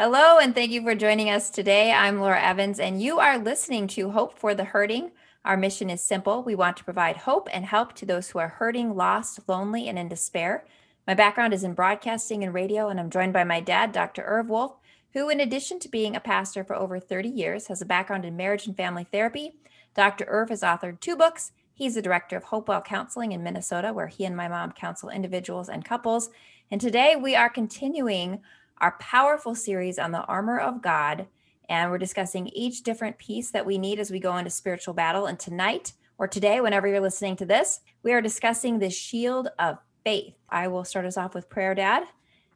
Hello, 0.00 0.38
and 0.38 0.54
thank 0.54 0.70
you 0.70 0.80
for 0.84 0.94
joining 0.94 1.28
us 1.28 1.50
today. 1.50 1.90
I'm 1.90 2.20
Laura 2.20 2.40
Evans, 2.40 2.78
and 2.78 3.02
you 3.02 3.18
are 3.18 3.36
listening 3.36 3.88
to 3.88 4.12
Hope 4.12 4.38
for 4.38 4.54
the 4.54 4.62
Hurting. 4.62 5.10
Our 5.44 5.56
mission 5.56 5.90
is 5.90 6.00
simple. 6.00 6.44
We 6.44 6.54
want 6.54 6.76
to 6.76 6.84
provide 6.84 7.16
hope 7.16 7.48
and 7.52 7.64
help 7.64 7.94
to 7.94 8.06
those 8.06 8.30
who 8.30 8.38
are 8.38 8.46
hurting, 8.46 8.94
lost, 8.94 9.40
lonely, 9.48 9.88
and 9.88 9.98
in 9.98 10.06
despair. 10.06 10.64
My 11.08 11.14
background 11.14 11.52
is 11.52 11.64
in 11.64 11.74
broadcasting 11.74 12.44
and 12.44 12.54
radio, 12.54 12.86
and 12.88 13.00
I'm 13.00 13.10
joined 13.10 13.32
by 13.32 13.42
my 13.42 13.58
dad, 13.58 13.90
Dr. 13.90 14.22
Irv 14.22 14.48
Wolf, 14.48 14.76
who, 15.14 15.28
in 15.30 15.40
addition 15.40 15.80
to 15.80 15.88
being 15.88 16.14
a 16.14 16.20
pastor 16.20 16.62
for 16.62 16.76
over 16.76 17.00
30 17.00 17.30
years, 17.30 17.66
has 17.66 17.82
a 17.82 17.84
background 17.84 18.24
in 18.24 18.36
marriage 18.36 18.68
and 18.68 18.76
family 18.76 19.08
therapy. 19.10 19.54
Dr. 19.96 20.26
Irv 20.28 20.50
has 20.50 20.62
authored 20.62 21.00
two 21.00 21.16
books. 21.16 21.50
He's 21.74 21.96
the 21.96 22.02
director 22.02 22.36
of 22.36 22.44
Hopewell 22.44 22.82
Counseling 22.82 23.32
in 23.32 23.42
Minnesota, 23.42 23.92
where 23.92 24.06
he 24.06 24.24
and 24.24 24.36
my 24.36 24.46
mom 24.46 24.70
counsel 24.70 25.10
individuals 25.10 25.68
and 25.68 25.84
couples. 25.84 26.30
And 26.70 26.80
today 26.80 27.16
we 27.16 27.34
are 27.34 27.50
continuing 27.50 28.42
our 28.80 28.96
powerful 28.98 29.54
series 29.54 29.98
on 29.98 30.12
the 30.12 30.22
armor 30.24 30.58
of 30.58 30.82
God. 30.82 31.26
And 31.68 31.90
we're 31.90 31.98
discussing 31.98 32.48
each 32.48 32.82
different 32.82 33.18
piece 33.18 33.50
that 33.50 33.66
we 33.66 33.78
need 33.78 33.98
as 33.98 34.10
we 34.10 34.20
go 34.20 34.36
into 34.36 34.50
spiritual 34.50 34.94
battle. 34.94 35.26
And 35.26 35.38
tonight, 35.38 35.92
or 36.16 36.26
today, 36.26 36.60
whenever 36.60 36.88
you're 36.88 37.00
listening 37.00 37.36
to 37.36 37.46
this, 37.46 37.80
we 38.02 38.12
are 38.12 38.22
discussing 38.22 38.78
the 38.78 38.90
shield 38.90 39.48
of 39.58 39.78
faith. 40.04 40.34
I 40.48 40.68
will 40.68 40.84
start 40.84 41.04
us 41.04 41.16
off 41.16 41.34
with 41.34 41.50
prayer, 41.50 41.74
Dad, 41.74 42.04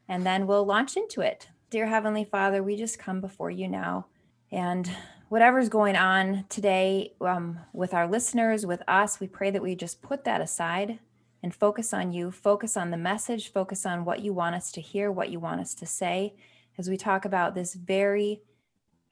and 0.09 0.25
then 0.27 0.47
we'll 0.47 0.65
launch 0.65 0.97
into 0.97 1.21
it. 1.21 1.49
Dear 1.71 1.87
Heavenly 1.87 2.25
Father, 2.25 2.63
we 2.63 2.77
just 2.77 2.99
come 2.99 3.21
before 3.21 3.51
you 3.51 3.69
now. 3.69 4.07
And 4.51 4.91
whatever's 5.29 5.69
going 5.69 5.97
on 5.97 6.45
today 6.49 7.15
um, 7.21 7.59
with 7.73 7.95
our 7.95 8.07
listeners, 8.09 8.67
with 8.67 8.83
us, 8.89 9.21
we 9.21 9.27
pray 9.27 9.51
that 9.51 9.63
we 9.63 9.75
just 9.75 10.03
put 10.03 10.25
that 10.25 10.41
aside 10.41 10.99
and 11.43 11.55
focus 11.55 11.93
on 11.93 12.13
you, 12.13 12.31
focus 12.31 12.77
on 12.77 12.91
the 12.91 12.97
message, 12.97 13.53
focus 13.53 13.85
on 13.85 14.05
what 14.05 14.21
you 14.21 14.33
want 14.33 14.55
us 14.55 14.71
to 14.73 14.81
hear, 14.81 15.11
what 15.11 15.31
you 15.31 15.41
want 15.41 15.61
us 15.61 15.75
to 15.75 15.87
say, 15.87 16.35
as 16.79 16.89
we 16.89 16.97
talk 16.97 17.25
about 17.25 17.55
this 17.55 17.75
very 17.75 18.41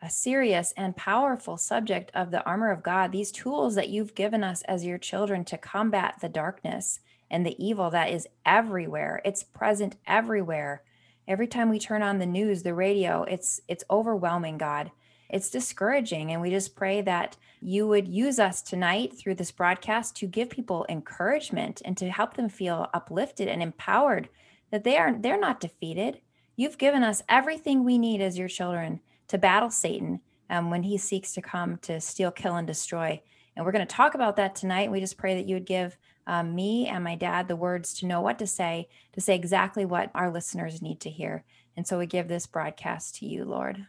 a 0.02 0.08
serious 0.08 0.72
and 0.78 0.96
powerful 0.96 1.58
subject 1.58 2.10
of 2.14 2.30
the 2.30 2.42
armor 2.44 2.70
of 2.70 2.82
God, 2.82 3.12
these 3.12 3.30
tools 3.30 3.74
that 3.74 3.90
you've 3.90 4.14
given 4.14 4.42
us 4.42 4.62
as 4.62 4.86
your 4.86 4.96
children 4.96 5.44
to 5.44 5.58
combat 5.58 6.14
the 6.22 6.28
darkness 6.28 7.00
and 7.30 7.44
the 7.44 7.62
evil 7.62 7.90
that 7.90 8.10
is 8.10 8.26
everywhere. 8.46 9.20
It's 9.26 9.42
present 9.42 9.96
everywhere. 10.06 10.82
Every 11.28 11.46
time 11.46 11.68
we 11.68 11.78
turn 11.78 12.02
on 12.02 12.18
the 12.18 12.24
news, 12.24 12.62
the 12.62 12.72
radio, 12.72 13.24
it's 13.24 13.60
it's 13.68 13.84
overwhelming, 13.90 14.56
God 14.56 14.90
it's 15.30 15.50
discouraging. 15.50 16.32
And 16.32 16.40
we 16.40 16.50
just 16.50 16.74
pray 16.74 17.00
that 17.02 17.36
you 17.60 17.86
would 17.86 18.08
use 18.08 18.38
us 18.38 18.62
tonight 18.62 19.14
through 19.16 19.36
this 19.36 19.52
broadcast 19.52 20.16
to 20.16 20.26
give 20.26 20.50
people 20.50 20.86
encouragement 20.88 21.82
and 21.84 21.96
to 21.96 22.10
help 22.10 22.34
them 22.34 22.48
feel 22.48 22.88
uplifted 22.92 23.48
and 23.48 23.62
empowered 23.62 24.28
that 24.70 24.84
they 24.84 24.96
are 24.96 25.12
they're 25.12 25.38
not 25.38 25.60
defeated. 25.60 26.20
You've 26.56 26.78
given 26.78 27.02
us 27.02 27.22
everything 27.28 27.84
we 27.84 27.98
need 27.98 28.20
as 28.20 28.38
your 28.38 28.48
children 28.48 29.00
to 29.28 29.38
battle 29.38 29.70
Satan 29.70 30.20
um, 30.48 30.70
when 30.70 30.82
he 30.82 30.98
seeks 30.98 31.32
to 31.32 31.42
come 31.42 31.78
to 31.78 32.00
steal, 32.00 32.30
kill, 32.30 32.56
and 32.56 32.66
destroy. 32.66 33.20
And 33.56 33.64
we're 33.64 33.72
going 33.72 33.86
to 33.86 33.94
talk 33.94 34.14
about 34.14 34.36
that 34.36 34.54
tonight. 34.54 34.90
We 34.90 35.00
just 35.00 35.18
pray 35.18 35.34
that 35.34 35.46
you 35.46 35.54
would 35.54 35.66
give 35.66 35.96
um, 36.26 36.54
me 36.54 36.86
and 36.86 37.02
my 37.02 37.14
dad 37.14 37.48
the 37.48 37.56
words 37.56 37.94
to 37.94 38.06
know 38.06 38.20
what 38.20 38.38
to 38.38 38.46
say, 38.46 38.88
to 39.12 39.20
say 39.20 39.34
exactly 39.34 39.84
what 39.84 40.10
our 40.14 40.30
listeners 40.30 40.82
need 40.82 41.00
to 41.00 41.10
hear. 41.10 41.44
And 41.76 41.86
so 41.86 41.98
we 41.98 42.06
give 42.06 42.28
this 42.28 42.46
broadcast 42.46 43.16
to 43.16 43.26
you, 43.26 43.44
Lord. 43.44 43.86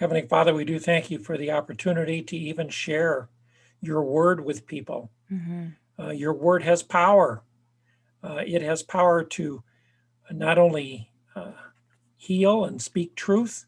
Heavenly 0.00 0.26
Father, 0.26 0.54
we 0.54 0.64
do 0.64 0.78
thank 0.78 1.10
you 1.10 1.18
for 1.18 1.36
the 1.36 1.50
opportunity 1.50 2.22
to 2.22 2.34
even 2.34 2.70
share 2.70 3.28
your 3.82 4.02
word 4.02 4.42
with 4.42 4.66
people. 4.66 5.10
Mm-hmm. 5.30 5.66
Uh, 6.02 6.08
your 6.12 6.32
word 6.32 6.62
has 6.62 6.82
power. 6.82 7.42
Uh, 8.24 8.42
it 8.46 8.62
has 8.62 8.82
power 8.82 9.22
to 9.22 9.62
not 10.30 10.56
only 10.56 11.10
uh, 11.36 11.52
heal 12.16 12.64
and 12.64 12.80
speak 12.80 13.14
truth, 13.14 13.66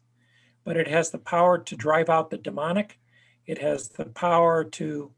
but 0.63 0.75
it 0.75 0.87
has 0.87 1.11
the 1.11 1.19
power 1.19 1.59
to 1.59 1.75
drive 1.75 2.09
out 2.09 2.31
the 2.31 2.39
demonic. 2.39 2.99
It 3.45 3.59
has 3.59 3.89
the 3.89 4.05
power 4.05 4.63
to 4.63 5.11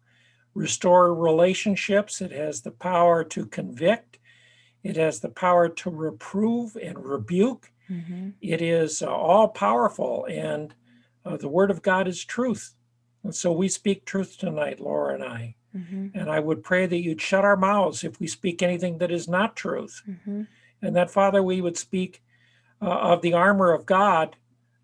restore 0.54 1.16
relationships. 1.16 2.20
It 2.20 2.34
has 2.34 2.60
the 2.60 2.72
power 2.72 3.24
to 3.24 3.46
convict. 3.46 4.20
It 4.84 4.98
has 4.98 5.22
the 5.22 5.30
power 5.30 5.70
to 5.70 5.90
reprove 5.90 6.76
and 6.76 7.06
rebuke. 7.06 7.72
Mm-hmm. 7.90 8.32
It 8.42 8.62
is 8.62 9.02
uh, 9.02 9.08
all 9.08 9.48
powerful. 9.48 10.28
And 10.30 10.74
uh, 11.26 11.38
the 11.38 11.50
word 11.50 11.72
of 11.72 11.82
God 11.82 12.08
is 12.08 12.24
truth. 12.24 12.76
And 13.24 13.34
so 13.34 13.52
we 13.52 13.68
speak 13.68 14.06
truth 14.06 14.38
tonight, 14.38 14.80
Laura 14.80 15.16
and 15.16 15.24
I. 15.24 15.56
Mm-hmm. 15.76 16.18
And 16.18 16.30
I 16.30 16.40
would 16.40 16.64
pray 16.64 16.86
that 16.86 17.02
you'd 17.02 17.22
shut 17.22 17.44
our 17.44 17.58
mouths 17.58 18.04
if 18.04 18.20
we 18.20 18.28
speak 18.28 18.62
anything 18.62 19.00
that 19.00 19.12
is 19.12 19.28
not 19.28 19.56
truth. 19.56 20.02
Mm-hmm. 20.08 20.44
And 20.82 20.96
that, 20.96 21.12
Father, 21.12 21.42
we 21.42 21.60
would 21.60 21.78
speak 21.78 22.22
uh, 22.82 22.86
of 22.86 23.22
the 23.22 23.34
armor 23.34 23.74
of 23.74 23.86
God 23.86 24.36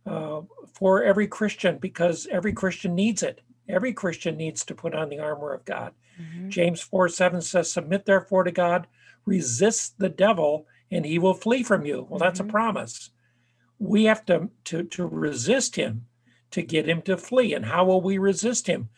uh, 0.06 0.42
for 0.74 1.04
every 1.04 1.28
Christian 1.28 1.78
because 1.78 2.28
every 2.32 2.52
Christian 2.52 2.96
needs 2.96 3.24
it. 3.24 3.42
Every 3.70 3.94
Christian 3.94 4.36
needs 4.36 4.66
to 4.66 4.76
put 4.76 4.96
on 4.96 5.10
the 5.10 5.20
armor 5.20 5.54
of 5.54 5.64
God. 5.64 5.94
Mm-hmm. 6.20 6.50
James 6.50 6.82
4 6.82 7.08
7 7.10 7.42
says, 7.42 7.72
Submit 7.72 8.06
therefore 8.06 8.44
to 8.44 8.52
God, 8.52 8.88
resist 9.26 10.00
the 10.00 10.10
devil, 10.10 10.66
and 10.90 11.06
he 11.06 11.20
will 11.20 11.34
flee 11.34 11.64
from 11.64 11.86
you. 11.86 12.08
Well, 12.10 12.20
that's 12.20 12.40
a 12.40 12.44
mm-hmm. 12.44 12.52
promise. 12.52 13.12
We 13.80 14.06
have 14.06 14.26
to, 14.26 14.50
to, 14.66 14.84
to 14.84 15.06
resist 15.06 15.76
him 15.76 16.08
to 16.52 16.62
get 16.62 16.88
him 16.88 17.02
to 17.04 17.18
flee. 17.18 17.54
And 17.54 17.66
how 17.66 17.86
will 17.86 18.02
we 18.02 18.18
resist 18.18 18.68
him? 18.68 18.90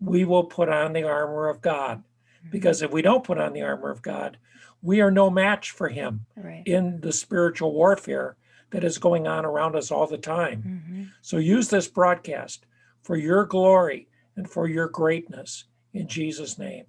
We 0.00 0.24
will 0.24 0.44
put 0.44 0.68
on 0.68 0.92
the 0.92 1.04
armor 1.04 1.48
of 1.48 1.60
God. 1.60 1.98
Mm-hmm. 1.98 2.50
Because 2.50 2.82
if 2.82 2.90
we 2.90 3.02
don't 3.02 3.24
put 3.24 3.38
on 3.38 3.52
the 3.52 3.62
armor 3.62 3.90
of 3.90 4.02
God, 4.02 4.38
we 4.82 5.00
are 5.00 5.10
no 5.10 5.30
match 5.30 5.70
for 5.72 5.88
him 5.88 6.26
right. 6.36 6.62
in 6.66 7.00
the 7.00 7.12
spiritual 7.12 7.72
warfare 7.72 8.36
that 8.70 8.84
is 8.84 8.98
going 8.98 9.26
on 9.26 9.44
around 9.44 9.76
us 9.76 9.90
all 9.90 10.06
the 10.06 10.18
time. 10.18 10.62
Mm-hmm. 10.62 11.02
So 11.22 11.36
use 11.38 11.68
this 11.68 11.88
broadcast 11.88 12.66
for 13.02 13.16
your 13.16 13.44
glory 13.44 14.08
and 14.36 14.48
for 14.48 14.68
your 14.68 14.88
greatness 14.88 15.64
in 15.92 16.06
Jesus' 16.08 16.58
name. 16.58 16.86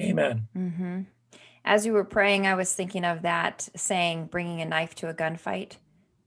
Amen. 0.00 0.48
Mm-hmm. 0.56 1.00
As 1.64 1.86
you 1.86 1.92
were 1.92 2.04
praying, 2.04 2.46
I 2.46 2.54
was 2.54 2.72
thinking 2.72 3.04
of 3.04 3.22
that 3.22 3.68
saying, 3.74 4.26
bringing 4.26 4.60
a 4.60 4.66
knife 4.66 4.94
to 4.96 5.08
a 5.08 5.14
gunfight. 5.14 5.76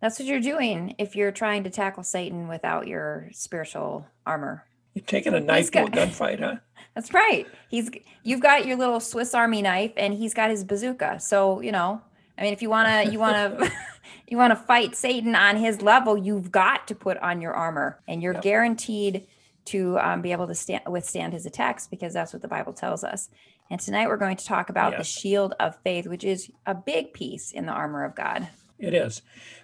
That's 0.02 0.20
what 0.20 0.28
you're 0.28 0.40
doing 0.40 0.96
if 0.98 1.16
you're 1.16 1.32
trying 1.32 1.64
to 1.64 1.70
tackle 1.70 2.04
Satan 2.04 2.48
without 2.48 2.88
your 2.88 3.30
spiritual 3.32 4.06
armor. 4.26 4.66
You're 4.94 5.06
taking 5.06 5.34
a 5.34 5.40
knife 5.40 5.72
got, 5.72 5.92
to 5.92 6.02
a 6.02 6.06
gunfight, 6.08 6.40
huh? 6.40 6.56
That's 6.96 7.14
right. 7.14 7.48
He's 7.70 7.90
you've 8.24 8.42
got 8.42 8.66
your 8.66 8.78
little 8.78 9.00
Swiss 9.00 9.34
Army 9.34 9.62
knife, 9.62 9.94
and 9.98 10.14
he's 10.14 10.34
got 10.34 10.50
his 10.50 10.64
bazooka. 10.64 11.20
So 11.20 11.62
you 11.62 11.72
know, 11.72 12.02
I 12.38 12.42
mean, 12.42 12.54
if 12.54 12.62
you 12.62 12.70
wanna 12.70 13.10
you 13.12 13.20
wanna 13.20 13.72
you 14.28 14.38
wanna 14.38 14.56
fight 14.56 14.96
Satan 14.96 15.36
on 15.36 15.58
his 15.58 15.82
level, 15.82 16.18
you've 16.18 16.52
got 16.52 16.88
to 16.88 16.96
put 16.96 17.18
on 17.18 17.42
your 17.42 17.54
armor, 17.54 18.00
and 18.08 18.22
you're 18.22 18.34
yep. 18.34 18.44
guaranteed 18.44 19.28
to 19.66 20.00
um, 20.00 20.22
be 20.22 20.32
able 20.32 20.48
to 20.48 20.56
stand 20.56 20.84
withstand 20.88 21.34
his 21.34 21.46
attacks 21.46 21.88
because 21.88 22.14
that's 22.14 22.34
what 22.34 22.42
the 22.42 22.48
Bible 22.48 22.74
tells 22.74 23.04
us. 23.04 23.30
And 23.70 23.80
tonight 23.82 24.08
we're 24.08 24.18
going 24.18 24.38
to 24.38 24.46
talk 24.46 24.70
about 24.70 24.94
yes. 24.94 25.00
the 25.00 25.04
shield 25.04 25.54
of 25.60 25.76
faith, 25.84 26.08
which 26.08 26.24
is 26.24 26.50
a 26.66 26.74
big 26.74 27.14
piece 27.14 27.52
in 27.52 27.66
the 27.66 27.74
armor 27.74 28.06
of 28.06 28.16
God. 28.16 28.48
It 28.80 28.94
is. 28.94 29.22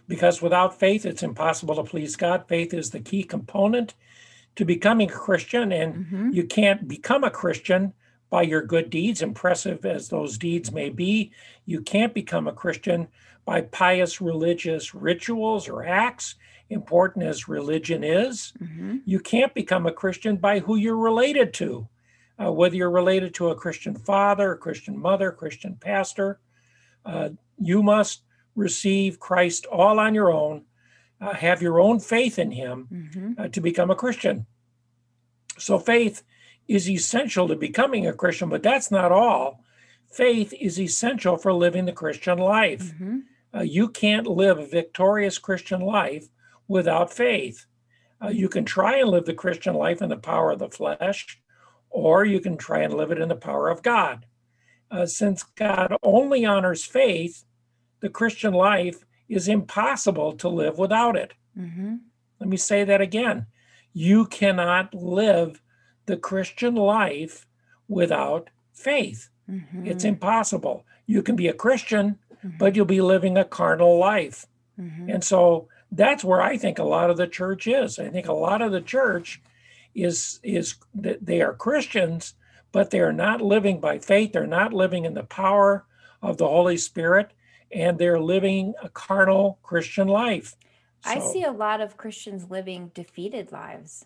Because 0.08 0.42
without 0.42 0.80
faith, 0.80 1.06
it's 1.06 1.24
impossible 1.24 1.76
to 1.76 1.84
please 1.84 2.16
God. 2.16 2.48
Faith 2.48 2.74
is 2.74 2.90
the 2.90 3.00
key 3.00 3.24
component 3.24 3.94
to 4.56 4.66
becoming 4.66 5.10
a 5.10 5.14
Christian. 5.14 5.72
And 5.72 6.06
mm-hmm. 6.06 6.30
you 6.32 6.46
can't 6.46 6.88
become 6.88 7.24
a 7.24 7.30
Christian 7.30 7.94
by 8.30 8.42
your 8.42 8.64
good 8.64 8.90
deeds, 8.90 9.22
impressive 9.22 9.86
as 9.86 10.10
those 10.10 10.38
deeds 10.38 10.72
may 10.72 10.90
be. 10.90 11.32
You 11.66 11.82
can't 11.82 12.14
become 12.14 12.48
a 12.48 12.54
Christian 12.54 13.08
by 13.46 13.62
pious 13.62 14.22
religious 14.22 14.96
rituals 14.96 15.70
or 15.70 15.86
acts, 15.86 16.36
important 16.70 17.26
as 17.26 17.48
religion 17.48 18.04
is. 18.04 18.54
Mm-hmm. 18.60 18.98
You 19.06 19.20
can't 19.20 19.54
become 19.54 19.86
a 19.86 19.92
Christian 19.92 20.38
by 20.38 20.60
who 20.60 20.76
you're 20.76 20.98
related 20.98 21.54
to, 21.56 21.88
uh, 22.44 22.52
whether 22.52 22.76
you're 22.76 22.90
related 22.90 23.36
to 23.36 23.50
a 23.50 23.56
Christian 23.56 23.96
father, 23.96 24.54
a 24.54 24.58
Christian 24.58 24.98
mother, 24.98 25.30
a 25.30 25.36
Christian 25.36 25.76
pastor. 25.76 26.40
Uh, 27.06 27.30
you 27.60 27.84
must 27.84 28.24
receive 28.56 29.20
Christ 29.20 29.66
all 29.66 30.00
on 30.00 30.14
your 30.14 30.32
own, 30.32 30.66
uh, 31.22 31.34
have 31.34 31.62
your 31.62 31.80
own 31.80 32.00
faith 32.00 32.38
in 32.38 32.52
Him 32.52 32.88
mm-hmm. 32.92 33.32
uh, 33.38 33.48
to 33.50 33.62
become 33.62 33.90
a 33.90 33.96
Christian. 33.96 34.46
So, 35.58 35.80
faith 35.80 36.24
is 36.68 36.90
essential 36.90 37.48
to 37.48 37.56
becoming 37.56 38.08
a 38.08 38.14
Christian, 38.14 38.50
but 38.50 38.64
that's 38.64 38.92
not 38.92 39.12
all. 39.12 39.64
Faith 40.12 40.54
is 40.60 40.80
essential 40.80 41.38
for 41.38 41.54
living 41.54 41.86
the 41.86 41.92
Christian 41.92 42.38
life. 42.38 42.94
Mm-hmm. 42.94 43.20
Uh, 43.56 43.62
you 43.62 43.90
can't 43.90 44.28
live 44.28 44.58
a 44.58 44.66
victorious 44.66 45.38
Christian 45.38 45.82
life 45.82 46.28
without 46.68 47.14
faith. 47.14 47.66
Uh, 48.24 48.30
you 48.30 48.50
can 48.50 48.66
try 48.66 48.98
and 48.98 49.10
live 49.10 49.26
the 49.26 49.34
Christian 49.34 49.76
life 49.76 50.02
in 50.02 50.10
the 50.10 50.18
power 50.18 50.52
of 50.52 50.60
the 50.60 50.70
flesh, 50.70 51.40
or 51.90 52.26
you 52.26 52.40
can 52.40 52.58
try 52.58 52.80
and 52.80 52.94
live 52.94 53.12
it 53.12 53.20
in 53.20 53.30
the 53.30 53.36
power 53.36 53.70
of 53.70 53.84
God. 53.84 54.26
Uh, 54.90 55.06
since 55.06 55.44
God 55.44 55.96
only 56.04 56.46
honors 56.46 56.84
faith, 56.84 57.44
the 58.04 58.10
Christian 58.10 58.54
life 58.54 59.06
is 59.30 59.48
impossible 59.48 60.34
to 60.34 60.50
live 60.50 60.78
without 60.78 61.16
it. 61.16 61.32
Mm-hmm. 61.58 61.96
Let 62.38 62.50
me 62.50 62.58
say 62.58 62.84
that 62.84 63.00
again. 63.00 63.46
You 63.94 64.26
cannot 64.26 64.94
live 64.94 65.62
the 66.06 66.18
Christian 66.18 66.76
life 66.76 67.48
without 67.88 68.50
faith. 68.74 69.30
Mm-hmm. 69.50 69.88
It's 69.88 70.04
impossible. 70.04 70.86
You 71.06 71.24
can 71.24 71.38
be 71.38 71.48
a 71.48 71.54
Christian, 71.54 72.20
mm-hmm. 72.46 72.58
but 72.58 72.76
you'll 72.76 72.86
be 72.86 73.00
living 73.00 73.38
a 73.38 73.46
carnal 73.46 73.98
life. 73.98 74.48
Mm-hmm. 74.78 75.10
And 75.10 75.24
so 75.24 75.70
that's 75.90 76.26
where 76.26 76.42
I 76.42 76.58
think 76.58 76.80
a 76.80 76.84
lot 76.84 77.10
of 77.10 77.16
the 77.16 77.28
church 77.28 77.68
is. 77.68 78.00
I 78.00 78.10
think 78.10 78.28
a 78.28 78.34
lot 78.34 78.62
of 78.62 78.74
the 78.74 78.82
church 78.82 79.42
is 79.96 80.42
is 80.44 80.76
that 80.94 81.26
they 81.26 81.42
are 81.42 81.54
Christians, 81.54 82.34
but 82.74 82.90
they 82.90 83.00
are 83.00 83.14
not 83.14 83.42
living 83.42 83.80
by 83.80 84.00
faith. 84.00 84.34
They're 84.34 84.46
not 84.46 84.74
living 84.74 85.06
in 85.06 85.14
the 85.14 85.24
power 85.24 85.86
of 86.22 86.36
the 86.36 86.50
Holy 86.50 86.76
Spirit, 86.76 87.32
and 87.74 87.98
they're 87.98 88.20
living 88.20 88.74
a 88.82 88.90
carnal 88.90 89.60
Christian 89.64 90.08
life. 90.08 90.56
So, 91.04 91.10
I 91.10 91.20
see 91.20 91.44
a 91.44 91.52
lot 91.52 91.82
of 91.82 91.98
Christians 91.98 92.50
living 92.50 92.92
defeated 92.94 93.52
lives. 93.52 94.06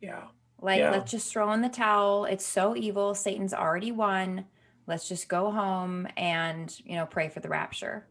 Yeah. 0.00 0.24
Like, 0.60 0.80
yeah. 0.80 0.90
let's 0.90 1.10
just 1.10 1.32
throw 1.32 1.52
in 1.52 1.62
the 1.62 1.68
towel. 1.68 2.24
It's 2.24 2.46
so 2.46 2.76
evil. 2.76 3.14
Satan's 3.14 3.54
already 3.54 3.92
won. 3.92 4.44
Let's 4.86 5.08
just 5.08 5.28
go 5.28 5.50
home 5.50 6.06
and, 6.16 6.74
you 6.84 6.96
know, 6.96 7.06
pray 7.06 7.28
for 7.28 7.40
the 7.40 7.48
rapture. 7.48 8.06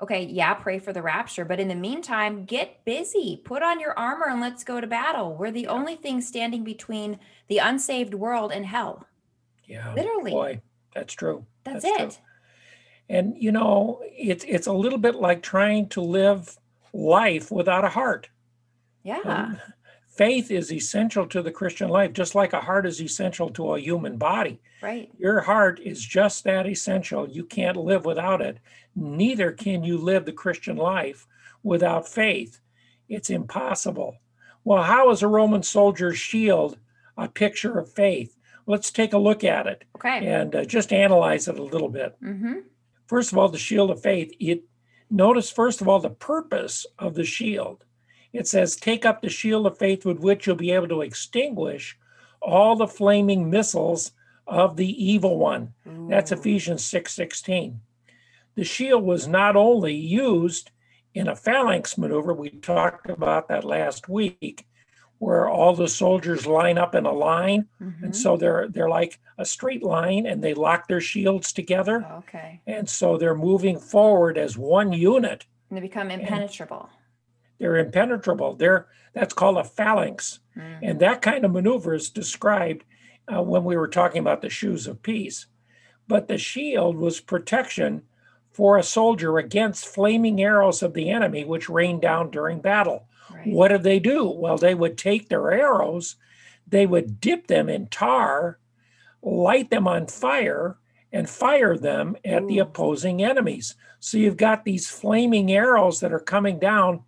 Okay, 0.00 0.24
yeah, 0.24 0.54
pray 0.54 0.78
for 0.78 0.92
the 0.92 1.02
rapture. 1.02 1.44
But 1.44 1.60
in 1.60 1.68
the 1.68 1.74
meantime, 1.74 2.44
get 2.44 2.84
busy. 2.84 3.40
Put 3.44 3.62
on 3.62 3.78
your 3.78 3.96
armor 3.96 4.26
and 4.28 4.40
let's 4.40 4.64
go 4.64 4.80
to 4.80 4.86
battle. 4.86 5.36
We're 5.36 5.52
the 5.52 5.68
only 5.68 5.94
thing 5.94 6.20
standing 6.20 6.64
between 6.64 7.20
the 7.48 7.58
unsaved 7.58 8.14
world 8.14 8.50
and 8.50 8.66
hell. 8.66 9.06
Yeah. 9.64 9.92
Literally. 9.94 10.32
Boy, 10.32 10.60
that's 10.94 11.14
true. 11.14 11.44
That's, 11.64 11.84
that's 11.84 12.00
it. 12.00 12.10
True. 12.16 12.24
And 13.12 13.34
you 13.36 13.52
know, 13.52 14.00
it's 14.04 14.42
it's 14.48 14.66
a 14.66 14.72
little 14.72 14.98
bit 14.98 15.16
like 15.16 15.42
trying 15.42 15.90
to 15.90 16.00
live 16.00 16.56
life 16.94 17.50
without 17.50 17.84
a 17.84 17.90
heart. 17.90 18.30
Yeah. 19.02 19.20
Um, 19.26 19.60
faith 20.08 20.50
is 20.50 20.72
essential 20.72 21.26
to 21.26 21.42
the 21.42 21.50
Christian 21.50 21.90
life, 21.90 22.14
just 22.14 22.34
like 22.34 22.54
a 22.54 22.60
heart 22.62 22.86
is 22.86 23.02
essential 23.02 23.50
to 23.50 23.74
a 23.74 23.80
human 23.80 24.16
body. 24.16 24.62
Right. 24.80 25.10
Your 25.18 25.42
heart 25.42 25.78
is 25.78 26.02
just 26.02 26.44
that 26.44 26.66
essential. 26.66 27.28
You 27.28 27.44
can't 27.44 27.76
live 27.76 28.06
without 28.06 28.40
it. 28.40 28.56
Neither 28.96 29.52
can 29.52 29.84
you 29.84 29.98
live 29.98 30.24
the 30.24 30.32
Christian 30.32 30.76
life 30.76 31.26
without 31.62 32.08
faith. 32.08 32.60
It's 33.10 33.28
impossible. 33.28 34.16
Well, 34.64 34.84
how 34.84 35.10
is 35.10 35.22
a 35.22 35.28
Roman 35.28 35.62
soldier's 35.62 36.18
shield 36.18 36.78
a 37.18 37.28
picture 37.28 37.78
of 37.78 37.92
faith? 37.92 38.38
Let's 38.66 38.90
take 38.90 39.12
a 39.12 39.18
look 39.18 39.44
at 39.44 39.66
it 39.66 39.84
okay. 39.96 40.26
and 40.26 40.54
uh, 40.54 40.64
just 40.64 40.94
analyze 40.94 41.46
it 41.46 41.58
a 41.58 41.62
little 41.62 41.90
bit. 41.90 42.16
Mm-hmm. 42.22 42.60
First 43.12 43.30
of 43.30 43.36
all, 43.36 43.50
the 43.50 43.58
shield 43.58 43.90
of 43.90 44.00
faith. 44.00 44.32
It 44.40 44.64
notice 45.10 45.50
first 45.50 45.82
of 45.82 45.88
all 45.88 46.00
the 46.00 46.08
purpose 46.08 46.86
of 46.98 47.12
the 47.12 47.26
shield. 47.26 47.84
It 48.32 48.46
says, 48.48 48.74
"Take 48.74 49.04
up 49.04 49.20
the 49.20 49.28
shield 49.28 49.66
of 49.66 49.76
faith 49.76 50.06
with 50.06 50.20
which 50.20 50.46
you'll 50.46 50.56
be 50.56 50.70
able 50.70 50.88
to 50.88 51.02
extinguish 51.02 51.98
all 52.40 52.74
the 52.74 52.86
flaming 52.86 53.50
missiles 53.50 54.12
of 54.46 54.78
the 54.78 54.88
evil 55.04 55.36
one." 55.36 55.74
Ooh. 55.86 56.08
That's 56.08 56.30
mm. 56.30 56.38
Ephesians 56.38 56.86
six 56.86 57.12
sixteen. 57.12 57.82
The 58.54 58.64
shield 58.64 59.04
was 59.04 59.28
not 59.28 59.56
only 59.56 59.94
used 59.94 60.70
in 61.12 61.28
a 61.28 61.36
phalanx 61.36 61.98
maneuver. 61.98 62.32
We 62.32 62.48
talked 62.48 63.10
about 63.10 63.46
that 63.48 63.62
last 63.62 64.08
week 64.08 64.66
where 65.22 65.48
all 65.48 65.72
the 65.72 65.86
soldiers 65.86 66.48
line 66.48 66.76
up 66.76 66.96
in 66.96 67.06
a 67.06 67.12
line. 67.12 67.68
Mm-hmm. 67.80 68.06
and 68.06 68.16
so 68.16 68.36
they're 68.36 68.66
they're 68.68 68.88
like 68.88 69.20
a 69.38 69.44
straight 69.44 69.84
line 69.84 70.26
and 70.26 70.42
they 70.42 70.52
lock 70.52 70.88
their 70.88 71.00
shields 71.00 71.52
together. 71.52 72.04
Okay. 72.24 72.60
And 72.66 72.90
so 72.90 73.16
they're 73.16 73.36
moving 73.36 73.78
forward 73.78 74.36
as 74.36 74.58
one 74.58 74.92
unit. 74.92 75.46
And 75.70 75.76
they 75.76 75.80
become 75.80 76.10
impenetrable. 76.10 76.90
they're 77.60 77.76
impenetrable. 77.76 78.56
They're 78.56 78.88
that's 79.14 79.32
called 79.32 79.58
a 79.58 79.64
phalanx. 79.64 80.40
Mm. 80.58 80.78
and 80.82 81.00
that 81.00 81.22
kind 81.22 81.44
of 81.44 81.52
maneuver 81.52 81.94
is 81.94 82.10
described 82.10 82.82
uh, 83.32 83.42
when 83.42 83.62
we 83.62 83.76
were 83.76 83.88
talking 83.88 84.18
about 84.18 84.42
the 84.42 84.50
shoes 84.50 84.88
of 84.88 85.04
peace. 85.04 85.46
But 86.08 86.26
the 86.26 86.36
shield 86.36 86.96
was 86.96 87.20
protection 87.20 88.02
for 88.50 88.76
a 88.76 88.82
soldier 88.82 89.38
against 89.38 89.86
flaming 89.86 90.42
arrows 90.42 90.82
of 90.82 90.94
the 90.94 91.10
enemy 91.10 91.44
which 91.44 91.68
rained 91.68 92.02
down 92.02 92.32
during 92.32 92.60
battle 92.60 93.06
Right. 93.34 93.46
What 93.46 93.68
did 93.68 93.82
they 93.82 93.98
do? 93.98 94.28
Well, 94.28 94.56
they 94.58 94.74
would 94.74 94.98
take 94.98 95.28
their 95.28 95.52
arrows, 95.52 96.16
they 96.66 96.86
would 96.86 97.20
dip 97.20 97.46
them 97.46 97.68
in 97.68 97.88
tar, 97.88 98.58
light 99.22 99.70
them 99.70 99.86
on 99.86 100.06
fire, 100.06 100.78
and 101.12 101.28
fire 101.28 101.76
them 101.76 102.16
at 102.24 102.42
Ooh. 102.42 102.46
the 102.48 102.58
opposing 102.58 103.22
enemies. 103.22 103.74
So 104.00 104.18
you've 104.18 104.36
got 104.36 104.64
these 104.64 104.88
flaming 104.88 105.52
arrows 105.52 106.00
that 106.00 106.12
are 106.12 106.20
coming 106.20 106.58
down 106.58 107.02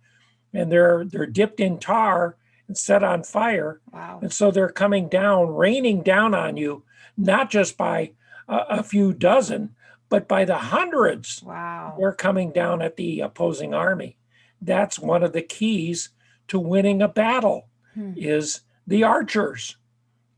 and 0.53 0.71
they're 0.71 1.03
they're 1.05 1.25
dipped 1.25 1.59
in 1.59 1.79
tar 1.79 2.37
and 2.67 2.77
set 2.77 3.03
on 3.03 3.23
fire. 3.23 3.81
Wow. 3.91 4.19
And 4.21 4.33
so 4.33 4.51
they're 4.51 4.69
coming 4.69 5.09
down, 5.09 5.49
raining 5.53 6.01
down 6.01 6.33
on 6.33 6.57
you, 6.57 6.83
not 7.17 7.49
just 7.49 7.77
by 7.77 8.11
a, 8.47 8.57
a 8.69 8.83
few 8.83 9.13
dozen, 9.13 9.75
but 10.09 10.27
by 10.27 10.45
the 10.45 10.57
hundreds. 10.57 11.43
Wow. 11.43 11.95
They're 11.97 12.13
coming 12.13 12.51
down 12.51 12.81
at 12.81 12.95
the 12.95 13.19
opposing 13.19 13.73
army. 13.73 14.17
That's 14.61 14.97
one 14.97 15.23
of 15.23 15.33
the 15.33 15.41
keys 15.41 16.09
to 16.47 16.59
winning 16.59 17.01
a 17.01 17.07
battle 17.07 17.67
hmm. 17.93 18.13
is 18.15 18.61
the 18.87 19.03
archers. 19.03 19.77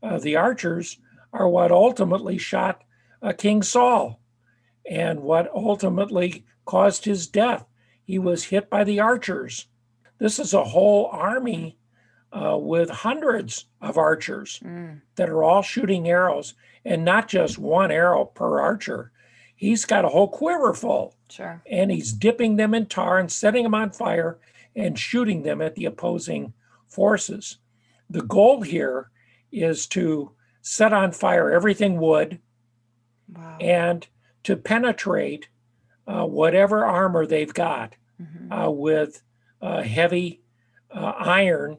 Uh, 0.02 0.18
the 0.18 0.36
archers 0.36 0.98
are 1.32 1.48
what 1.48 1.70
ultimately 1.70 2.38
shot 2.38 2.82
uh, 3.22 3.32
King 3.32 3.62
Saul 3.62 4.20
and 4.88 5.20
what 5.20 5.50
ultimately 5.54 6.44
caused 6.64 7.04
his 7.04 7.26
death. 7.26 7.66
He 8.04 8.18
was 8.18 8.44
hit 8.44 8.70
by 8.70 8.84
the 8.84 9.00
archers. 9.00 9.66
This 10.18 10.38
is 10.38 10.54
a 10.54 10.64
whole 10.64 11.06
army 11.12 11.78
uh, 12.32 12.56
with 12.58 12.90
hundreds 12.90 13.66
of 13.80 13.96
archers 13.96 14.60
mm. 14.64 15.00
that 15.16 15.28
are 15.28 15.42
all 15.42 15.62
shooting 15.62 16.08
arrows 16.08 16.54
and 16.84 17.04
not 17.04 17.28
just 17.28 17.58
one 17.58 17.90
arrow 17.90 18.24
per 18.24 18.60
archer. 18.60 19.12
He's 19.54 19.84
got 19.84 20.04
a 20.04 20.08
whole 20.08 20.28
quiver 20.28 20.72
full. 20.72 21.16
Sure. 21.28 21.62
And 21.70 21.90
he's 21.90 22.12
dipping 22.12 22.56
them 22.56 22.74
in 22.74 22.86
tar 22.86 23.18
and 23.18 23.30
setting 23.30 23.64
them 23.64 23.74
on 23.74 23.90
fire 23.90 24.38
and 24.78 24.98
shooting 24.98 25.42
them 25.42 25.60
at 25.60 25.74
the 25.74 25.84
opposing 25.84 26.52
forces. 26.86 27.58
The 28.08 28.22
goal 28.22 28.62
here 28.62 29.10
is 29.50 29.86
to 29.88 30.32
set 30.62 30.92
on 30.92 31.12
fire 31.12 31.50
everything 31.50 31.98
wood 31.98 32.40
wow. 33.34 33.58
and 33.60 34.06
to 34.44 34.56
penetrate 34.56 35.48
uh, 36.06 36.24
whatever 36.24 36.84
armor 36.84 37.26
they've 37.26 37.52
got 37.52 37.96
mm-hmm. 38.20 38.52
uh, 38.52 38.70
with 38.70 39.22
uh, 39.60 39.82
heavy 39.82 40.40
uh, 40.90 41.12
iron, 41.18 41.78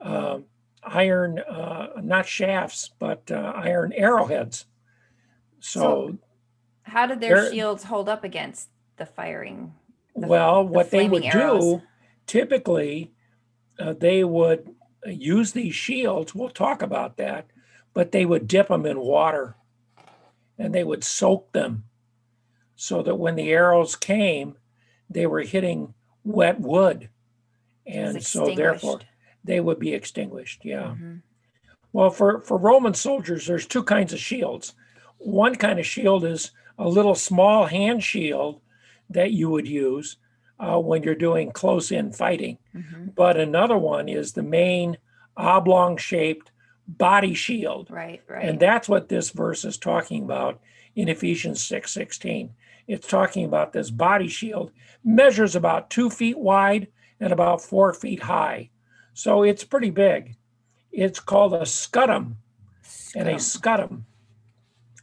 um, 0.00 0.46
iron, 0.82 1.38
uh, 1.38 1.88
not 2.02 2.26
shafts, 2.26 2.90
but 2.98 3.30
uh, 3.30 3.52
iron 3.54 3.92
arrowheads. 3.92 4.66
So, 5.60 5.80
so 5.80 6.18
how 6.82 7.06
did 7.06 7.20
their 7.20 7.52
shields 7.52 7.84
hold 7.84 8.08
up 8.08 8.24
against 8.24 8.70
the 8.96 9.06
firing? 9.06 9.74
The, 10.16 10.26
well, 10.26 10.64
the 10.64 10.72
what 10.72 10.90
they 10.90 11.08
would 11.08 11.24
arrows? 11.24 11.60
do 11.60 11.82
typically 12.26 13.12
uh, 13.78 13.94
they 13.98 14.24
would 14.24 14.74
use 15.06 15.52
these 15.52 15.74
shields. 15.74 16.34
We'll 16.34 16.50
talk 16.50 16.82
about 16.82 17.16
that, 17.18 17.46
but 17.92 18.12
they 18.12 18.24
would 18.24 18.48
dip 18.48 18.68
them 18.68 18.86
in 18.86 18.98
water 19.00 19.56
and 20.58 20.74
they 20.74 20.84
would 20.84 21.04
soak 21.04 21.52
them 21.52 21.84
so 22.76 23.02
that 23.02 23.16
when 23.16 23.36
the 23.36 23.50
arrows 23.50 23.96
came, 23.96 24.56
they 25.10 25.26
were 25.26 25.42
hitting 25.42 25.94
wet 26.24 26.60
wood. 26.60 27.08
And 27.86 28.22
so 28.24 28.54
therefore 28.54 29.00
they 29.44 29.60
would 29.60 29.78
be 29.78 29.92
extinguished. 29.92 30.64
Yeah. 30.64 30.94
Mm-hmm. 30.94 31.16
Well, 31.92 32.10
for, 32.10 32.40
for 32.40 32.56
Roman 32.56 32.94
soldiers, 32.94 33.46
there's 33.46 33.66
two 33.66 33.84
kinds 33.84 34.12
of 34.12 34.18
shields. 34.18 34.74
One 35.18 35.54
kind 35.54 35.78
of 35.78 35.86
shield 35.86 36.24
is 36.24 36.50
a 36.78 36.88
little 36.88 37.14
small 37.14 37.66
hand 37.66 38.02
shield 38.02 38.60
that 39.10 39.30
you 39.30 39.50
would 39.50 39.68
use 39.68 40.16
uh, 40.58 40.78
when 40.78 41.02
you're 41.02 41.14
doing 41.14 41.50
close 41.52 41.90
in 41.90 42.12
fighting. 42.12 42.58
Mm-hmm. 42.74 43.06
But 43.14 43.36
another 43.36 43.78
one 43.78 44.08
is 44.08 44.32
the 44.32 44.42
main 44.42 44.98
oblong 45.36 45.96
shaped 45.96 46.50
body 46.86 47.34
shield. 47.34 47.90
Right, 47.90 48.22
right. 48.28 48.44
And 48.44 48.60
that's 48.60 48.88
what 48.88 49.08
this 49.08 49.30
verse 49.30 49.64
is 49.64 49.78
talking 49.78 50.24
about 50.24 50.60
in 50.94 51.08
Ephesians 51.08 51.62
6 51.62 51.90
16. 51.92 52.54
It's 52.86 53.06
talking 53.06 53.44
about 53.44 53.72
this 53.72 53.90
body 53.90 54.28
shield, 54.28 54.70
measures 55.02 55.56
about 55.56 55.90
two 55.90 56.10
feet 56.10 56.38
wide 56.38 56.88
and 57.18 57.32
about 57.32 57.62
four 57.62 57.94
feet 57.94 58.22
high. 58.22 58.70
So 59.14 59.42
it's 59.42 59.64
pretty 59.64 59.90
big. 59.90 60.36
It's 60.92 61.20
called 61.20 61.54
a 61.54 61.60
scutum. 61.60 62.36
scudum. 62.84 63.16
And 63.16 63.28
a 63.28 63.34
scutum 63.34 64.02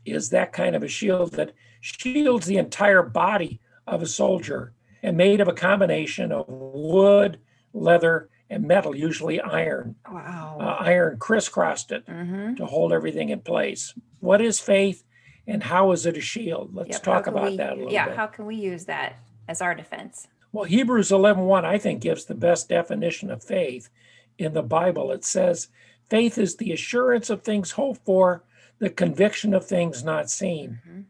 is 0.05 0.29
that 0.29 0.53
kind 0.53 0.75
of 0.75 0.83
a 0.83 0.87
shield 0.87 1.33
that 1.33 1.53
shields 1.79 2.45
the 2.45 2.57
entire 2.57 3.03
body 3.03 3.59
of 3.87 4.01
a 4.01 4.07
soldier 4.07 4.73
and 5.03 5.17
made 5.17 5.41
of 5.41 5.47
a 5.47 5.53
combination 5.53 6.31
of 6.31 6.45
wood, 6.47 7.39
leather, 7.73 8.29
and 8.49 8.67
metal, 8.67 8.95
usually 8.95 9.39
iron. 9.39 9.95
Wow. 10.11 10.57
Uh, 10.59 10.83
iron 10.83 11.17
crisscrossed 11.17 11.91
it 11.91 12.05
mm-hmm. 12.05 12.55
to 12.55 12.65
hold 12.65 12.91
everything 12.91 13.29
in 13.29 13.39
place. 13.39 13.93
What 14.19 14.41
is 14.41 14.59
faith 14.59 15.03
and 15.47 15.63
how 15.63 15.91
is 15.91 16.05
it 16.05 16.17
a 16.17 16.21
shield? 16.21 16.75
Let's 16.75 16.91
yep. 16.91 17.03
talk 17.03 17.27
about 17.27 17.51
we, 17.51 17.57
that 17.57 17.73
a 17.73 17.75
little 17.75 17.91
yeah, 17.91 18.05
bit. 18.05 18.11
Yeah, 18.11 18.17
how 18.17 18.27
can 18.27 18.45
we 18.45 18.55
use 18.55 18.85
that 18.85 19.15
as 19.47 19.61
our 19.61 19.73
defense? 19.73 20.27
Well, 20.51 20.65
Hebrews 20.65 21.11
11:1 21.11 21.63
I 21.63 21.77
think 21.77 22.01
gives 22.01 22.25
the 22.25 22.35
best 22.35 22.67
definition 22.67 23.31
of 23.31 23.43
faith 23.43 23.89
in 24.37 24.53
the 24.53 24.61
Bible. 24.61 25.11
It 25.11 25.23
says, 25.23 25.69
"Faith 26.09 26.37
is 26.37 26.57
the 26.57 26.73
assurance 26.73 27.29
of 27.29 27.41
things 27.41 27.71
hoped 27.71 28.03
for, 28.05 28.43
the 28.79 28.89
conviction 28.89 29.53
of 29.53 29.65
things 29.65 30.03
not 30.03 30.29
seen." 30.29 30.81
Mm-hmm. 30.85 31.01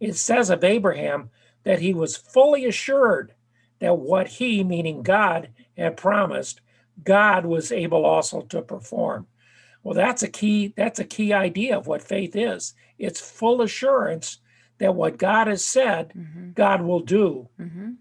It 0.00 0.16
says 0.16 0.50
of 0.50 0.64
Abraham, 0.64 1.30
that 1.64 1.80
he 1.80 1.94
was 1.94 2.16
fully 2.16 2.64
assured 2.64 3.34
that 3.80 3.98
what 3.98 4.28
he, 4.28 4.62
meaning 4.62 5.02
God, 5.02 5.48
had 5.76 5.96
promised, 5.96 6.60
God 7.02 7.46
was 7.46 7.72
able 7.72 8.04
also 8.04 8.42
to 8.42 8.62
perform. 8.62 9.26
Well, 9.82 9.94
that's 9.94 10.22
a 10.22 10.28
key, 10.28 10.72
that's 10.76 11.00
a 11.00 11.04
key 11.04 11.32
idea 11.32 11.76
of 11.76 11.86
what 11.86 12.02
faith 12.02 12.36
is. 12.36 12.74
It's 12.98 13.20
full 13.20 13.62
assurance 13.62 14.38
that 14.78 14.94
what 14.94 15.18
God 15.18 15.48
has 15.48 15.64
said, 15.64 16.12
mm-hmm. 16.16 16.52
God 16.52 16.82
will 16.82 17.00
do. 17.00 17.48
Mm-hmm. 17.60 17.92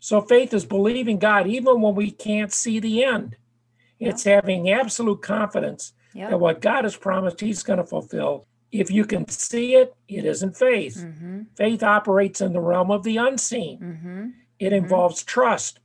So 0.00 0.20
faith 0.20 0.52
is 0.54 0.64
believing 0.64 1.18
God 1.18 1.46
even 1.46 1.80
when 1.80 1.94
we 1.94 2.10
can't 2.10 2.52
see 2.52 2.78
the 2.80 3.04
end. 3.04 3.36
It's 3.98 4.24
having 4.24 4.70
absolute 4.70 5.20
confidence 5.20 5.92
yep. 6.14 6.30
that 6.30 6.38
what 6.40 6.62
God 6.62 6.84
has 6.84 6.96
promised, 6.96 7.40
He's 7.40 7.62
going 7.62 7.78
to 7.78 7.84
fulfill. 7.84 8.46
If 8.72 8.90
you 8.90 9.04
can 9.04 9.28
see 9.28 9.74
it, 9.74 9.94
it 10.08 10.24
isn't 10.24 10.56
faith. 10.56 10.96
Mm-hmm. 10.96 11.42
Faith 11.56 11.82
operates 11.82 12.40
in 12.40 12.52
the 12.52 12.60
realm 12.60 12.90
of 12.90 13.02
the 13.02 13.16
unseen. 13.16 13.78
Mm-hmm. 13.80 14.28
It 14.58 14.66
mm-hmm. 14.66 14.74
involves 14.74 15.24
trust. 15.24 15.80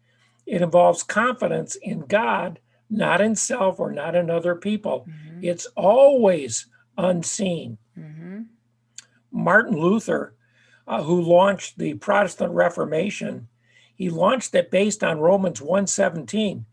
It 0.46 0.62
involves 0.62 1.01
confidence 1.01 1.75
in 1.75 2.01
God, 2.01 2.60
not 2.89 3.22
in 3.22 3.36
self 3.36 3.80
or 3.80 3.92
not 3.92 4.15
in 4.15 4.30
other 4.30 4.56
people. 4.56 5.08
Mm-hmm. 5.10 5.44
It's 5.44 5.65
always 5.75 6.68
unseen. 6.98 7.77
Mm-hmm. 7.98 8.42
Martin 9.32 9.77
Luther, 9.77 10.36
uh, 10.88 11.01
who 11.01 11.22
launched 11.22 11.80
the 11.80 11.96
Protestant 11.96 12.54
Reformation, 12.54 13.48
he 13.96 14.10
launched 14.10 14.54
it 14.54 14.70
based 14.70 15.04
on 15.04 15.20
Romans 15.20 15.62
117 15.62 16.65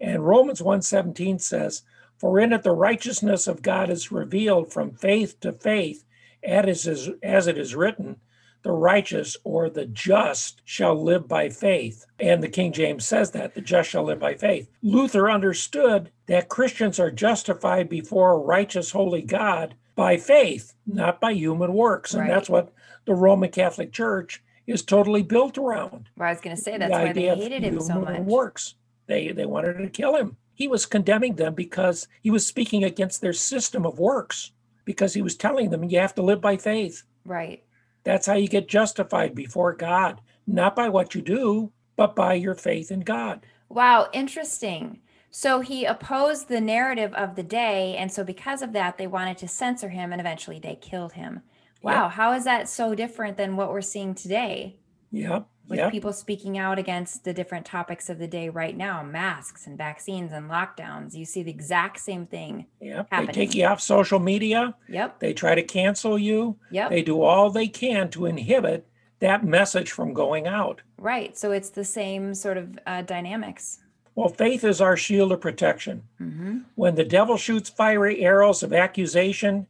and 0.00 0.26
Romans 0.26 0.60
1:17 0.60 1.40
says, 1.40 1.82
"For 2.18 2.40
in 2.40 2.52
it 2.52 2.62
the 2.62 2.72
righteousness 2.72 3.46
of 3.46 3.62
God 3.62 3.90
is 3.90 4.12
revealed 4.12 4.72
from 4.72 4.92
faith 4.92 5.38
to 5.40 5.52
faith, 5.52 6.04
as 6.42 6.86
as 7.22 7.46
it 7.46 7.58
is 7.58 7.74
written, 7.74 8.16
the 8.62 8.72
righteous 8.72 9.36
or 9.44 9.68
the 9.68 9.86
just 9.86 10.60
shall 10.64 10.94
live 10.94 11.28
by 11.28 11.48
faith." 11.48 12.06
And 12.18 12.42
the 12.42 12.48
King 12.48 12.72
James 12.72 13.06
says 13.06 13.30
that, 13.32 13.54
the 13.54 13.60
just 13.60 13.90
shall 13.90 14.04
live 14.04 14.18
by 14.18 14.34
faith. 14.34 14.68
Luther 14.82 15.30
understood 15.30 16.10
that 16.26 16.48
Christians 16.48 16.98
are 16.98 17.10
justified 17.10 17.88
before 17.88 18.32
a 18.32 18.38
righteous 18.38 18.92
holy 18.92 19.22
God 19.22 19.74
by 19.94 20.16
faith, 20.16 20.74
not 20.86 21.20
by 21.20 21.32
human 21.32 21.72
works. 21.72 22.12
And 22.12 22.22
right. 22.22 22.30
that's 22.30 22.48
what 22.48 22.72
the 23.04 23.14
Roman 23.14 23.50
Catholic 23.50 23.92
Church 23.92 24.42
is 24.66 24.82
totally 24.82 25.22
built 25.22 25.56
around. 25.56 26.08
Well, 26.16 26.28
I 26.28 26.32
was 26.32 26.40
going 26.40 26.56
to 26.56 26.60
say 26.60 26.76
that's 26.76 26.90
the 26.90 26.98
why 26.98 27.12
they 27.12 27.34
hated 27.34 27.62
him 27.62 27.80
so 27.80 28.00
much. 28.00 28.20
Works. 28.20 28.74
They 29.06 29.28
they 29.28 29.46
wanted 29.46 29.78
to 29.78 29.88
kill 29.88 30.16
him. 30.16 30.36
He 30.56 30.66
was 30.66 30.86
condemning 30.86 31.36
them 31.36 31.54
because 31.54 32.08
he 32.22 32.30
was 32.30 32.46
speaking 32.46 32.82
against 32.82 33.20
their 33.20 33.34
system 33.34 33.84
of 33.84 33.98
works 33.98 34.52
because 34.86 35.12
he 35.12 35.20
was 35.20 35.36
telling 35.36 35.68
them 35.68 35.84
you 35.84 35.98
have 36.00 36.14
to 36.14 36.22
live 36.22 36.40
by 36.40 36.56
faith. 36.56 37.02
Right. 37.26 37.62
That's 38.04 38.26
how 38.26 38.34
you 38.34 38.48
get 38.48 38.66
justified 38.66 39.34
before 39.34 39.74
God, 39.74 40.22
not 40.46 40.74
by 40.74 40.88
what 40.88 41.14
you 41.14 41.20
do, 41.20 41.72
but 41.94 42.16
by 42.16 42.34
your 42.34 42.54
faith 42.54 42.90
in 42.90 43.00
God. 43.00 43.44
Wow, 43.68 44.08
interesting. 44.14 45.00
So 45.30 45.60
he 45.60 45.84
opposed 45.84 46.48
the 46.48 46.60
narrative 46.60 47.12
of 47.12 47.36
the 47.36 47.42
day. 47.42 47.94
And 47.98 48.10
so, 48.10 48.24
because 48.24 48.62
of 48.62 48.72
that, 48.72 48.96
they 48.96 49.06
wanted 49.06 49.36
to 49.38 49.48
censor 49.48 49.90
him 49.90 50.10
and 50.10 50.20
eventually 50.20 50.58
they 50.58 50.76
killed 50.76 51.12
him. 51.12 51.42
Wow. 51.82 52.04
Yep. 52.04 52.12
How 52.12 52.32
is 52.32 52.44
that 52.44 52.68
so 52.70 52.94
different 52.94 53.36
than 53.36 53.56
what 53.56 53.70
we're 53.70 53.82
seeing 53.82 54.14
today? 54.14 54.76
Yep 55.10 55.46
with 55.68 55.90
people 55.90 56.12
speaking 56.12 56.58
out 56.58 56.78
against 56.78 57.24
the 57.24 57.32
different 57.32 57.66
topics 57.66 58.08
of 58.08 58.18
the 58.18 58.26
day 58.26 58.48
right 58.48 58.76
now 58.76 59.02
masks 59.02 59.66
and 59.66 59.76
vaccines 59.76 60.32
and 60.32 60.50
lockdowns. 60.50 61.14
You 61.14 61.24
see 61.24 61.42
the 61.42 61.50
exact 61.50 62.00
same 62.00 62.26
thing 62.26 62.66
yep. 62.80 63.08
they 63.10 63.26
take 63.26 63.54
you 63.54 63.66
off 63.66 63.80
social 63.80 64.18
media. 64.18 64.74
Yep. 64.88 65.20
They 65.20 65.32
try 65.32 65.54
to 65.54 65.62
cancel 65.62 66.18
you. 66.18 66.56
Yep. 66.70 66.90
they 66.90 67.02
do 67.02 67.22
all 67.22 67.50
they 67.50 67.68
can 67.68 68.10
to 68.10 68.26
inhibit 68.26 68.86
that 69.20 69.44
message 69.44 69.90
from 69.90 70.12
going 70.12 70.46
out. 70.46 70.82
Right 70.98 71.36
so 71.36 71.52
it's 71.52 71.70
the 71.70 71.84
same 71.84 72.34
sort 72.34 72.56
of 72.56 72.78
uh, 72.86 73.02
dynamics. 73.02 73.80
Well 74.14 74.28
faith 74.28 74.64
is 74.64 74.80
our 74.80 74.96
shield 74.96 75.32
of 75.32 75.40
protection. 75.40 76.04
Mm-hmm. 76.20 76.58
when 76.74 76.94
the 76.94 77.04
devil 77.04 77.36
shoots 77.36 77.68
fiery 77.68 78.22
arrows 78.22 78.62
of 78.62 78.72
accusation 78.72 79.66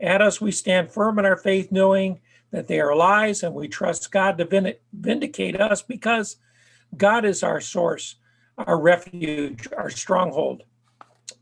at 0.00 0.20
us 0.20 0.40
we 0.40 0.50
stand 0.52 0.90
firm 0.90 1.18
in 1.18 1.24
our 1.24 1.36
faith 1.36 1.72
knowing 1.72 2.20
that 2.50 2.68
they 2.68 2.80
are 2.80 2.94
lies, 2.94 3.42
and 3.42 3.54
we 3.54 3.68
trust 3.68 4.10
God 4.10 4.38
to 4.38 4.76
vindicate 4.92 5.60
us 5.60 5.82
because 5.82 6.36
God 6.96 7.24
is 7.24 7.42
our 7.42 7.60
source, 7.60 8.16
our 8.58 8.78
refuge, 8.78 9.68
our 9.76 9.90
stronghold, 9.90 10.62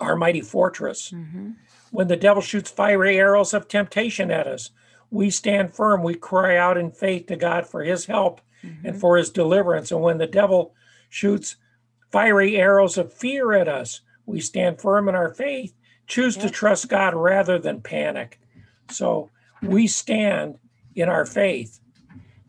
our 0.00 0.16
mighty 0.16 0.40
fortress. 0.40 1.10
Mm-hmm. 1.10 1.50
When 1.90 2.08
the 2.08 2.16
devil 2.16 2.42
shoots 2.42 2.70
fiery 2.70 3.18
arrows 3.18 3.54
of 3.54 3.68
temptation 3.68 4.30
at 4.30 4.46
us, 4.46 4.70
we 5.10 5.30
stand 5.30 5.74
firm. 5.74 6.02
We 6.02 6.14
cry 6.14 6.56
out 6.56 6.76
in 6.76 6.90
faith 6.90 7.26
to 7.26 7.36
God 7.36 7.66
for 7.66 7.84
his 7.84 8.06
help 8.06 8.40
mm-hmm. 8.64 8.86
and 8.86 9.00
for 9.00 9.16
his 9.16 9.30
deliverance. 9.30 9.92
And 9.92 10.00
when 10.00 10.18
the 10.18 10.26
devil 10.26 10.74
shoots 11.08 11.56
fiery 12.10 12.56
arrows 12.56 12.98
of 12.98 13.12
fear 13.12 13.52
at 13.52 13.68
us, 13.68 14.00
we 14.26 14.40
stand 14.40 14.80
firm 14.80 15.08
in 15.08 15.14
our 15.14 15.32
faith, 15.32 15.74
choose 16.06 16.36
to 16.38 16.50
trust 16.50 16.88
God 16.88 17.14
rather 17.14 17.58
than 17.58 17.80
panic. 17.80 18.40
So 18.90 19.30
we 19.62 19.86
stand 19.86 20.58
in 20.94 21.08
our 21.08 21.26
faith. 21.26 21.80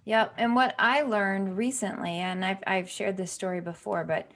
Yep. 0.06 0.36
And 0.38 0.56
what 0.56 0.76
I 0.78 1.02
learned 1.02 1.58
recently, 1.58 2.18
and 2.18 2.46
I've, 2.46 2.64
I've 2.68 2.90
shared 2.90 3.18
this 3.18 3.32
story 3.32 3.60
before, 3.60 4.04
but 4.04 4.30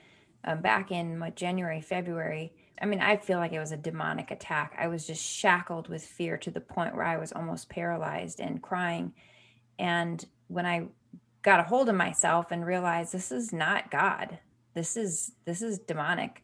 um, 0.43 0.61
back 0.61 0.91
in 0.91 1.19
what, 1.19 1.35
January, 1.35 1.81
February, 1.81 2.53
I 2.81 2.85
mean, 2.85 3.01
I 3.01 3.17
feel 3.17 3.37
like 3.39 3.51
it 3.51 3.59
was 3.59 3.71
a 3.71 3.77
demonic 3.77 4.31
attack. 4.31 4.75
I 4.79 4.87
was 4.87 5.05
just 5.05 5.23
shackled 5.23 5.89
with 5.89 6.03
fear 6.03 6.37
to 6.37 6.49
the 6.51 6.61
point 6.61 6.95
where 6.95 7.05
I 7.05 7.17
was 7.17 7.31
almost 7.31 7.69
paralyzed 7.69 8.39
and 8.39 8.61
crying. 8.61 9.13
And 9.77 10.25
when 10.47 10.65
I 10.65 10.87
got 11.41 11.59
a 11.59 11.63
hold 11.63 11.89
of 11.89 11.95
myself 11.95 12.51
and 12.51 12.65
realized 12.65 13.11
this 13.11 13.31
is 13.31 13.51
not 13.51 13.91
God, 13.91 14.39
this 14.73 14.95
is 14.95 15.33
this 15.45 15.61
is 15.61 15.79
demonic. 15.79 16.43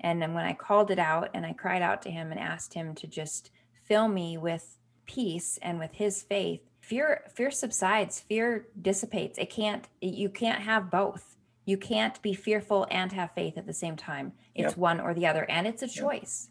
And 0.00 0.20
then 0.22 0.34
when 0.34 0.44
I 0.44 0.52
called 0.52 0.90
it 0.90 0.98
out 0.98 1.30
and 1.34 1.44
I 1.44 1.52
cried 1.52 1.82
out 1.82 2.02
to 2.02 2.10
him 2.10 2.30
and 2.30 2.40
asked 2.40 2.74
him 2.74 2.94
to 2.96 3.06
just 3.06 3.50
fill 3.84 4.08
me 4.08 4.36
with 4.36 4.78
peace 5.06 5.58
and 5.62 5.78
with 5.78 5.94
his 5.94 6.22
faith, 6.22 6.60
fear 6.82 7.22
fear 7.32 7.50
subsides 7.50 8.20
fear 8.20 8.66
dissipates. 8.80 9.38
It 9.38 9.48
can't 9.48 9.88
you 10.00 10.28
can't 10.28 10.60
have 10.60 10.90
both. 10.90 11.36
You 11.64 11.78
can't 11.78 12.20
be 12.22 12.34
fearful 12.34 12.88
and 12.90 13.12
have 13.12 13.30
faith 13.34 13.56
at 13.56 13.66
the 13.66 13.72
same 13.72 13.96
time. 13.96 14.32
It's 14.54 14.72
yep. 14.72 14.76
one 14.76 15.00
or 15.00 15.14
the 15.14 15.26
other 15.26 15.48
and 15.48 15.66
it's 15.66 15.82
a 15.82 15.88
choice. 15.88 16.48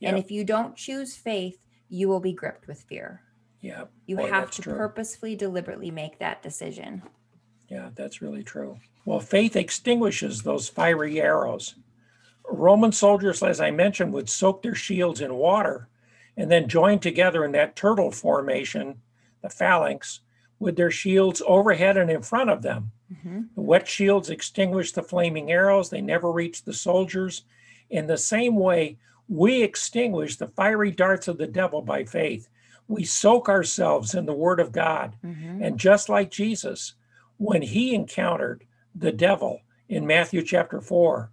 Yep. 0.00 0.08
and 0.10 0.18
if 0.22 0.30
you 0.30 0.44
don't 0.44 0.76
choose 0.76 1.16
faith 1.16 1.58
you 1.88 2.08
will 2.08 2.20
be 2.20 2.32
gripped 2.32 2.66
with 2.66 2.82
fear. 2.82 3.22
Yeah 3.60 3.84
you 4.06 4.16
Boy, 4.16 4.28
have 4.28 4.50
to 4.52 4.62
true. 4.62 4.74
purposefully 4.74 5.36
deliberately 5.36 5.90
make 5.90 6.18
that 6.18 6.42
decision. 6.42 7.02
Yeah 7.68 7.90
that's 7.94 8.20
really 8.20 8.42
true. 8.42 8.78
Well 9.04 9.20
faith 9.20 9.56
extinguishes 9.56 10.42
those 10.42 10.68
fiery 10.68 11.20
arrows. 11.20 11.76
Roman 12.50 12.92
soldiers 12.92 13.42
as 13.44 13.60
i 13.60 13.70
mentioned 13.70 14.12
would 14.12 14.28
soak 14.28 14.62
their 14.62 14.74
shields 14.74 15.20
in 15.20 15.34
water 15.34 15.88
and 16.36 16.50
then 16.50 16.68
join 16.68 16.98
together 16.98 17.44
in 17.44 17.52
that 17.52 17.76
turtle 17.76 18.10
formation 18.10 19.00
the 19.42 19.50
phalanx, 19.50 20.20
with 20.58 20.76
their 20.76 20.90
shields 20.90 21.42
overhead 21.46 21.96
and 21.96 22.10
in 22.10 22.22
front 22.22 22.50
of 22.50 22.62
them. 22.62 22.90
Mm-hmm. 23.12 23.42
The 23.54 23.60
wet 23.60 23.88
shields 23.88 24.30
extinguish 24.30 24.92
the 24.92 25.02
flaming 25.02 25.50
arrows, 25.50 25.90
they 25.90 26.00
never 26.00 26.32
reach 26.32 26.64
the 26.64 26.74
soldiers. 26.74 27.44
In 27.90 28.06
the 28.06 28.18
same 28.18 28.56
way, 28.56 28.98
we 29.28 29.62
extinguish 29.62 30.36
the 30.36 30.48
fiery 30.48 30.90
darts 30.90 31.28
of 31.28 31.38
the 31.38 31.46
devil 31.46 31.82
by 31.82 32.04
faith. 32.04 32.48
We 32.88 33.04
soak 33.04 33.48
ourselves 33.48 34.14
in 34.14 34.26
the 34.26 34.32
Word 34.32 34.60
of 34.60 34.72
God. 34.72 35.14
Mm-hmm. 35.24 35.62
And 35.62 35.78
just 35.78 36.08
like 36.08 36.30
Jesus, 36.30 36.94
when 37.36 37.62
he 37.62 37.94
encountered 37.94 38.64
the 38.94 39.12
devil 39.12 39.60
in 39.88 40.06
Matthew 40.06 40.42
chapter 40.42 40.80
4 40.80 41.30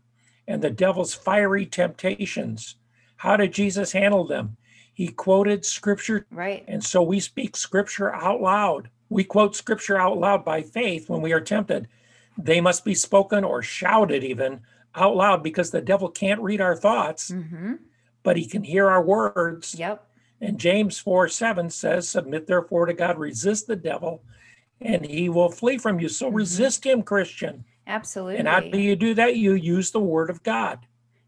and 0.48 0.62
the 0.62 0.70
devil's 0.70 1.14
fiery 1.14 1.66
temptations, 1.66 2.76
how 3.18 3.38
did 3.38 3.54
Jesus 3.54 3.94
handle 3.94 4.26
them? 4.26 4.58
He 4.96 5.10
quoted 5.10 5.66
scripture. 5.66 6.26
Right. 6.32 6.64
And 6.70 6.82
so 6.84 7.04
we 7.04 7.20
speak 7.20 7.58
scripture 7.58 8.16
out 8.16 8.42
loud. 8.42 8.90
We 9.10 9.26
quote 9.26 9.56
scripture 9.56 10.00
out 10.00 10.18
loud 10.18 10.46
by 10.46 10.62
faith 10.62 11.10
when 11.10 11.22
we 11.22 11.34
are 11.34 11.42
tempted. 11.42 11.90
They 12.38 12.62
must 12.62 12.86
be 12.86 12.96
spoken 12.96 13.44
or 13.44 13.62
shouted 13.62 14.24
even 14.24 14.62
out 14.96 15.18
loud 15.18 15.44
because 15.44 15.70
the 15.70 15.82
devil 15.82 16.10
can't 16.10 16.42
read 16.42 16.62
our 16.62 16.78
thoughts, 16.78 17.30
mm-hmm. 17.30 17.74
but 18.24 18.38
he 18.38 18.46
can 18.46 18.64
hear 18.64 18.90
our 18.90 19.04
words. 19.04 19.76
Yep. 19.76 20.08
And 20.40 20.58
James 20.58 20.98
4 20.98 21.28
7 21.28 21.70
says, 21.70 22.08
Submit 22.08 22.48
therefore 22.48 22.86
to 22.86 22.94
God, 22.94 23.18
resist 23.18 23.68
the 23.68 23.76
devil, 23.76 24.24
and 24.80 25.06
he 25.06 25.28
will 25.28 25.52
flee 25.52 25.78
from 25.78 26.00
you. 26.00 26.08
So 26.08 26.28
mm-hmm. 26.28 26.38
resist 26.38 26.86
him, 26.86 27.04
Christian. 27.04 27.66
Absolutely. 27.86 28.38
And 28.38 28.48
how 28.48 28.62
do 28.62 28.80
you 28.80 28.96
do 28.96 29.14
that? 29.16 29.36
You 29.36 29.56
use 29.56 29.92
the 29.92 30.00
word 30.00 30.30
of 30.30 30.42
God. 30.42 30.80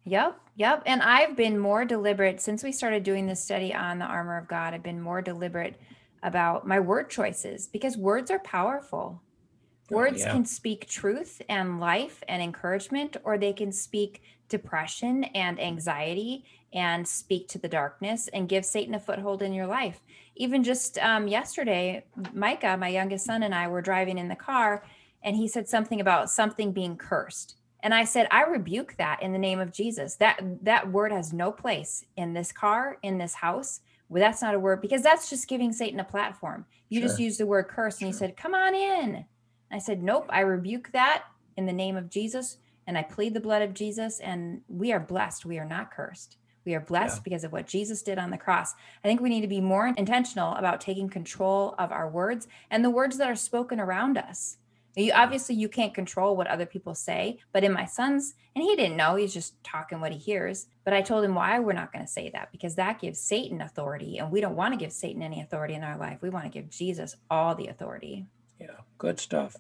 Yep. 0.08 0.40
Yep. 0.56 0.84
And 0.86 1.02
I've 1.02 1.36
been 1.36 1.60
more 1.60 1.84
deliberate 1.84 2.40
since 2.40 2.64
we 2.64 2.72
started 2.72 3.04
doing 3.04 3.28
this 3.28 3.44
study 3.44 3.74
on 3.74 4.00
the 4.00 4.06
armor 4.06 4.38
of 4.38 4.48
God. 4.48 4.74
I've 4.74 4.82
been 4.82 5.02
more 5.02 5.22
deliberate 5.22 5.76
about 6.24 6.66
my 6.66 6.80
word 6.80 7.10
choices 7.10 7.68
because 7.68 7.98
words 7.98 8.32
are 8.32 8.40
powerful. 8.40 9.22
Oh, 9.92 9.96
words 9.96 10.22
yeah. 10.22 10.32
can 10.32 10.46
speak 10.46 10.88
truth 10.88 11.42
and 11.50 11.82
life 11.82 12.24
and 12.30 12.42
encouragement, 12.42 13.18
or 13.26 13.38
they 13.38 13.52
can 13.52 13.74
speak 13.74 14.22
depression 14.48 15.26
and 15.26 15.60
anxiety 15.60 16.46
and 16.74 17.06
speak 17.06 17.50
to 17.50 17.60
the 17.60 17.68
darkness 17.68 18.30
and 18.30 18.48
give 18.48 18.64
Satan 18.66 18.96
a 18.96 19.00
foothold 19.02 19.42
in 19.42 19.54
your 19.54 19.68
life. 19.68 20.00
Even 20.38 20.64
just 20.64 20.98
um, 21.00 21.28
yesterday, 21.28 22.06
Micah, 22.34 22.78
my 22.78 22.88
youngest 22.88 23.26
son, 23.26 23.44
and 23.44 23.54
I 23.54 23.68
were 23.68 23.82
driving 23.82 24.18
in 24.18 24.30
the 24.30 24.36
car, 24.36 24.86
and 25.22 25.36
he 25.36 25.50
said 25.50 25.68
something 25.68 26.00
about 26.00 26.30
something 26.30 26.72
being 26.72 26.96
cursed. 26.96 27.57
And 27.82 27.94
I 27.94 28.06
said, 28.06 28.28
I 28.32 28.44
rebuke 28.44 28.96
that 28.98 29.22
in 29.22 29.32
the 29.32 29.40
name 29.40 29.60
of 29.60 29.72
Jesus. 29.72 30.16
That 30.16 30.40
that 30.64 30.92
word 30.92 31.12
has 31.12 31.32
no 31.34 31.52
place 31.52 32.04
in 32.16 32.34
this 32.34 32.52
car, 32.52 32.98
in 33.04 33.18
this 33.18 33.36
house. 33.36 33.82
Well, 34.10 34.22
that's 34.22 34.42
not 34.42 34.56
a 34.56 34.60
word 34.60 34.82
because 34.82 35.04
that's 35.04 35.30
just 35.30 35.48
giving 35.48 35.72
Satan 35.72 36.00
a 36.00 36.04
platform. 36.04 36.66
You 36.90 37.02
sure. 37.02 37.10
just 37.10 37.20
used 37.20 37.40
the 37.40 37.46
word 37.46 37.68
curse, 37.68 38.00
sure. 38.00 38.08
and 38.08 38.14
he 38.14 38.18
said, 38.18 38.38
"Come 38.38 38.56
on 38.56 38.74
in." 38.74 39.26
I 39.72 39.80
said, 39.80 40.02
"Nope, 40.02 40.28
I 40.30 40.40
rebuke 40.40 40.92
that 40.94 41.26
in 41.56 41.66
the 41.66 41.74
name 41.74 41.98
of 41.98 42.10
Jesus, 42.10 42.58
and 42.88 42.98
I 42.98 43.04
plead 43.04 43.34
the 43.34 43.42
blood 43.42 43.62
of 43.62 43.74
Jesus, 43.74 44.20
and 44.20 44.62
we 44.68 44.92
are 44.92 45.00
blessed. 45.00 45.46
We 45.46 45.60
are 45.60 45.66
not 45.66 45.92
cursed." 45.92 46.38
We 46.66 46.76
are 46.76 46.82
blessed 46.82 47.20
yeah. 47.20 47.24
because 47.24 47.44
of 47.46 47.54
what 47.54 47.66
Jesus 47.66 48.02
did 48.02 48.18
on 48.18 48.30
the 48.30 48.38
cross. 48.38 48.74
I 49.02 49.08
think 49.08 49.22
we 49.22 49.30
need 49.30 49.40
to 49.40 49.48
be 49.48 49.62
more 49.62 49.88
intentional 49.88 50.54
about 50.56 50.82
taking 50.82 51.08
control 51.08 51.74
of 51.80 51.94
our 51.94 52.10
words 52.10 52.46
and 52.70 52.84
the 52.84 52.90
words 52.90 53.18
that 53.18 53.30
are 53.30 53.38
spoken 53.38 53.80
around 53.80 54.18
us. 54.18 54.58
You 54.98 55.12
obviously 55.14 55.56
you 55.56 55.70
can't 55.70 55.94
control 55.94 56.36
what 56.36 56.48
other 56.48 56.66
people 56.66 56.96
say, 56.96 57.38
but 57.54 57.64
in 57.64 57.72
my 57.72 57.86
son's, 57.86 58.34
and 58.56 58.64
he 58.64 58.76
didn't 58.76 58.98
know, 58.98 59.16
he's 59.16 59.34
just 59.34 59.64
talking 59.64 60.02
what 60.02 60.12
he 60.12 60.18
hears. 60.18 60.66
But 60.84 60.94
I 60.94 61.04
told 61.04 61.24
him 61.24 61.36
why 61.36 61.60
we're 61.60 61.74
not 61.74 61.94
going 61.94 62.04
to 62.04 62.12
say 62.12 62.32
that 62.32 62.52
because 62.52 62.74
that 62.76 63.00
gives 63.00 63.20
Satan 63.20 63.62
authority, 63.62 64.18
and 64.18 64.32
we 64.32 64.42
don't 64.42 64.56
want 64.56 64.74
to 64.74 64.80
give 64.80 64.92
Satan 64.92 65.22
any 65.22 65.42
authority 65.42 65.76
in 65.76 65.84
our 65.84 65.98
life. 65.98 66.18
We 66.22 66.32
want 66.32 66.46
to 66.46 66.52
give 66.52 66.72
Jesus 66.72 67.16
all 67.30 67.54
the 67.54 67.68
authority. 67.68 68.26
Yeah, 68.60 68.78
good 68.98 69.20
stuff. 69.20 69.56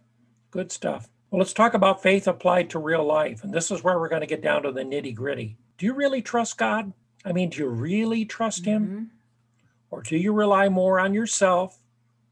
Good 0.50 0.72
stuff. 0.72 1.08
Well, 1.29 1.39
let's 1.39 1.53
talk 1.53 1.75
about 1.75 2.01
faith 2.01 2.27
applied 2.27 2.72
to 2.72 2.79
real 2.79 3.06
life. 3.06 3.44
And 3.44 3.53
this 3.53 3.70
is 3.70 3.84
where 3.84 4.00
we're 4.00 4.10
going 4.10 4.22
to 4.22 4.27
get 4.27 4.41
down 4.41 4.63
to 4.63 4.72
the 4.72 4.82
nitty 4.82 5.13
gritty. 5.13 5.58
Do 5.77 5.86
you 5.86 5.94
really 5.94 6.24
trust 6.24 6.58
God? 6.58 6.94
I 7.24 7.32
mean, 7.32 7.51
do 7.51 7.60
you 7.60 7.67
really 7.67 8.25
trust 8.25 8.65
Him? 8.65 8.88
Mm-hmm. 8.88 9.03
Or 9.91 10.01
do 10.01 10.17
you 10.17 10.34
rely 10.34 10.67
more 10.70 11.00
on 11.00 11.13
yourself 11.13 11.77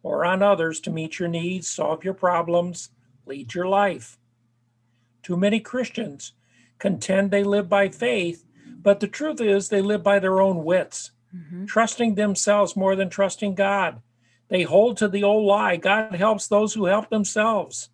or 0.02 0.26
on 0.26 0.42
others 0.42 0.80
to 0.82 0.92
meet 0.92 1.20
your 1.20 1.28
needs, 1.28 1.68
solve 1.68 2.04
your 2.04 2.14
problems, 2.14 2.90
lead 3.26 3.54
your 3.54 3.68
life? 3.68 4.18
Too 5.24 5.38
many 5.38 5.60
Christians 5.60 6.34
contend 6.80 7.32
they 7.32 7.44
live 7.44 7.70
by 7.70 7.90
faith, 7.90 8.46
but 8.82 9.00
the 9.00 9.08
truth 9.08 9.42
is 9.42 9.70
they 9.70 9.82
live 9.82 10.04
by 10.04 10.20
their 10.20 10.40
own 10.40 10.64
wits, 10.64 11.12
mm-hmm. 11.36 11.66
trusting 11.66 12.16
themselves 12.16 12.76
more 12.76 12.96
than 12.96 13.10
trusting 13.10 13.56
God. 13.56 14.02
They 14.48 14.64
hold 14.64 14.98
to 14.98 15.08
the 15.08 15.24
old 15.24 15.46
lie 15.46 15.78
God 15.78 16.14
helps 16.14 16.48
those 16.48 16.74
who 16.74 16.86
help 16.86 17.10
themselves. 17.10 17.90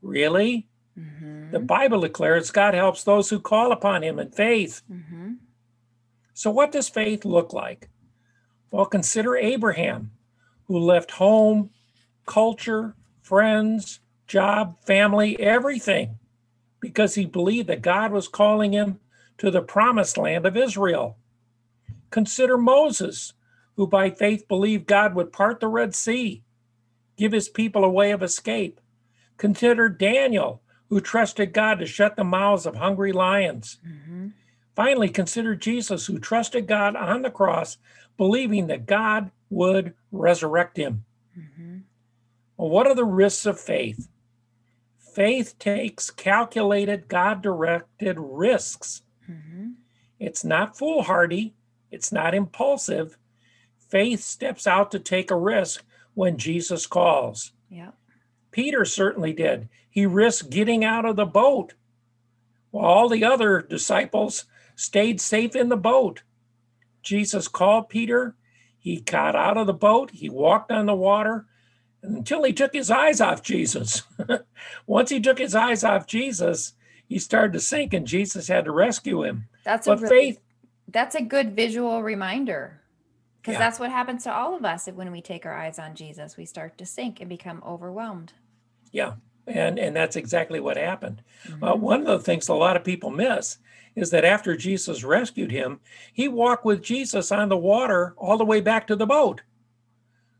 Really? 0.00 0.68
Mm-hmm. 0.98 1.50
The 1.50 1.60
Bible 1.60 2.00
declares 2.00 2.50
God 2.50 2.74
helps 2.74 3.04
those 3.04 3.30
who 3.30 3.40
call 3.40 3.72
upon 3.72 4.02
Him 4.02 4.18
in 4.18 4.30
faith. 4.30 4.82
Mm-hmm. 4.90 5.34
So, 6.34 6.50
what 6.50 6.72
does 6.72 6.88
faith 6.88 7.24
look 7.24 7.52
like? 7.52 7.88
Well, 8.70 8.86
consider 8.86 9.36
Abraham, 9.36 10.12
who 10.66 10.78
left 10.78 11.12
home, 11.12 11.70
culture, 12.26 12.94
friends, 13.22 14.00
job, 14.28 14.76
family, 14.84 15.38
everything, 15.40 16.18
because 16.80 17.16
he 17.16 17.24
believed 17.24 17.68
that 17.68 17.82
God 17.82 18.12
was 18.12 18.28
calling 18.28 18.72
him 18.72 19.00
to 19.38 19.50
the 19.50 19.62
promised 19.62 20.16
land 20.16 20.46
of 20.46 20.56
Israel. 20.56 21.16
Consider 22.10 22.56
Moses, 22.56 23.32
who 23.76 23.86
by 23.86 24.10
faith 24.10 24.46
believed 24.46 24.86
God 24.86 25.14
would 25.14 25.32
part 25.32 25.60
the 25.60 25.68
Red 25.68 25.94
Sea, 25.94 26.42
give 27.16 27.32
his 27.32 27.48
people 27.48 27.84
a 27.84 27.90
way 27.90 28.10
of 28.10 28.22
escape. 28.22 28.80
Consider 29.36 29.88
Daniel, 29.88 30.62
who 30.88 31.00
trusted 31.00 31.52
God 31.52 31.78
to 31.78 31.86
shut 31.86 32.16
the 32.16 32.24
mouths 32.24 32.66
of 32.66 32.76
hungry 32.76 33.12
lions. 33.12 33.78
Mm-hmm. 33.86 34.28
Finally, 34.74 35.08
consider 35.08 35.54
Jesus, 35.54 36.06
who 36.06 36.18
trusted 36.18 36.66
God 36.66 36.96
on 36.96 37.22
the 37.22 37.30
cross, 37.30 37.78
believing 38.16 38.68
that 38.68 38.86
God 38.86 39.30
would 39.50 39.94
resurrect 40.12 40.76
him. 40.76 41.04
Mm-hmm. 41.38 41.78
Well, 42.56 42.68
what 42.68 42.86
are 42.86 42.94
the 42.94 43.04
risks 43.04 43.46
of 43.46 43.60
faith? 43.60 44.08
Faith 45.18 45.58
takes 45.58 46.12
calculated, 46.12 47.08
God 47.08 47.42
directed 47.42 48.16
risks. 48.20 49.02
Mm-hmm. 49.28 49.70
It's 50.20 50.44
not 50.44 50.78
foolhardy, 50.78 51.54
it's 51.90 52.12
not 52.12 52.36
impulsive. 52.36 53.18
Faith 53.88 54.22
steps 54.22 54.64
out 54.64 54.92
to 54.92 55.00
take 55.00 55.32
a 55.32 55.36
risk 55.36 55.84
when 56.14 56.36
Jesus 56.36 56.86
calls. 56.86 57.50
Yeah. 57.68 57.90
Peter 58.52 58.84
certainly 58.84 59.32
did. 59.32 59.68
He 59.90 60.06
risked 60.06 60.50
getting 60.50 60.84
out 60.84 61.04
of 61.04 61.16
the 61.16 61.26
boat 61.26 61.74
while 62.70 62.84
all 62.84 63.08
the 63.08 63.24
other 63.24 63.60
disciples 63.60 64.44
stayed 64.76 65.20
safe 65.20 65.56
in 65.56 65.68
the 65.68 65.76
boat. 65.76 66.22
Jesus 67.02 67.48
called 67.48 67.88
Peter. 67.88 68.36
He 68.78 69.00
got 69.00 69.34
out 69.34 69.56
of 69.56 69.66
the 69.66 69.74
boat. 69.74 70.12
He 70.12 70.30
walked 70.30 70.70
on 70.70 70.86
the 70.86 70.94
water 70.94 71.46
until 72.02 72.44
he 72.44 72.52
took 72.52 72.72
his 72.72 72.90
eyes 72.90 73.20
off 73.20 73.42
Jesus. 73.42 74.02
Once 74.86 75.10
he 75.10 75.20
took 75.20 75.38
his 75.38 75.54
eyes 75.54 75.84
off 75.84 76.06
Jesus, 76.06 76.74
he 77.08 77.18
started 77.18 77.52
to 77.54 77.60
sink 77.60 77.92
and 77.92 78.06
Jesus 78.06 78.48
had 78.48 78.64
to 78.66 78.72
rescue 78.72 79.22
him. 79.22 79.48
That's 79.64 79.86
but 79.86 79.98
a 79.98 80.02
really, 80.02 80.16
faith 80.16 80.40
that's 80.88 81.14
a 81.14 81.22
good 81.22 81.54
visual 81.54 82.02
reminder. 82.02 82.80
Because 83.40 83.52
yeah. 83.52 83.58
that's 83.58 83.78
what 83.78 83.90
happens 83.90 84.24
to 84.24 84.34
all 84.34 84.56
of 84.56 84.64
us 84.64 84.86
when 84.86 85.12
we 85.12 85.22
take 85.22 85.46
our 85.46 85.54
eyes 85.54 85.78
on 85.78 85.94
Jesus. 85.94 86.36
We 86.36 86.44
start 86.44 86.76
to 86.78 86.86
sink 86.86 87.20
and 87.20 87.28
become 87.28 87.62
overwhelmed. 87.64 88.32
Yeah. 88.90 89.14
And 89.46 89.78
and 89.78 89.96
that's 89.96 90.16
exactly 90.16 90.60
what 90.60 90.76
happened. 90.76 91.22
Mm-hmm. 91.46 91.64
Uh, 91.64 91.74
one 91.76 92.00
of 92.00 92.06
the 92.06 92.18
things 92.18 92.48
a 92.48 92.54
lot 92.54 92.76
of 92.76 92.84
people 92.84 93.10
miss 93.10 93.58
is 93.94 94.10
that 94.10 94.24
after 94.24 94.56
Jesus 94.56 95.04
rescued 95.04 95.50
him, 95.50 95.80
he 96.12 96.28
walked 96.28 96.64
with 96.64 96.82
Jesus 96.82 97.32
on 97.32 97.48
the 97.48 97.56
water 97.56 98.14
all 98.16 98.36
the 98.36 98.44
way 98.44 98.60
back 98.60 98.86
to 98.86 98.96
the 98.96 99.06
boat. 99.06 99.42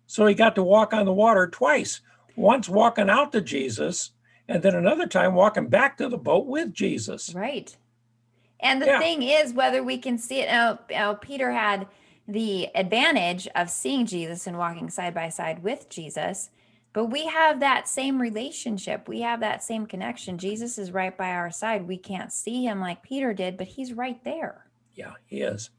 So 0.09 0.27
he 0.27 0.35
got 0.35 0.57
to 0.57 0.65
walk 0.65 0.93
on 0.93 1.05
the 1.05 1.13
water 1.13 1.47
twice 1.47 2.01
once 2.35 2.69
walking 2.69 3.11
out 3.11 3.33
to 3.33 3.41
Jesus, 3.41 4.13
and 4.49 4.63
then 4.63 4.75
another 4.75 5.07
time 5.07 5.35
walking 5.35 5.69
back 5.69 5.99
to 5.99 6.09
the 6.09 6.17
boat 6.17 6.47
with 6.47 6.73
Jesus. 6.73 7.35
Right. 7.35 7.77
And 8.61 8.81
the 8.81 8.87
yeah. 8.87 9.01
thing 9.01 9.23
is, 9.23 9.53
whether 9.53 9.83
we 9.83 9.99
can 9.99 10.19
see 10.19 10.41
it, 10.41 10.47
now, 10.49 10.79
now, 10.91 11.15
Peter 11.15 11.53
had 11.53 11.87
the 12.27 12.69
advantage 12.75 13.49
of 13.55 13.69
seeing 13.69 14.07
Jesus 14.07 14.47
and 14.47 14.57
walking 14.57 14.89
side 14.89 15.15
by 15.15 15.29
side 15.29 15.63
with 15.63 15.89
Jesus, 15.89 16.51
but 16.93 17.07
we 17.07 17.27
have 17.27 17.61
that 17.61 17.87
same 17.87 18.21
relationship. 18.21 19.09
We 19.09 19.21
have 19.21 19.41
that 19.41 19.63
same 19.63 19.87
connection. 19.87 20.39
Jesus 20.39 20.79
is 20.79 20.91
right 20.91 21.17
by 21.17 21.31
our 21.31 21.51
side. 21.51 21.87
We 21.87 21.99
can't 21.99 22.33
see 22.33 22.65
him 22.65 22.81
like 22.81 23.03
Peter 23.03 23.35
did, 23.35 23.57
but 23.57 23.67
he's 23.67 23.93
right 23.93 24.23
there. 24.25 24.67
Yeah, 24.95 25.13
he 25.27 25.43
is. 25.43 25.71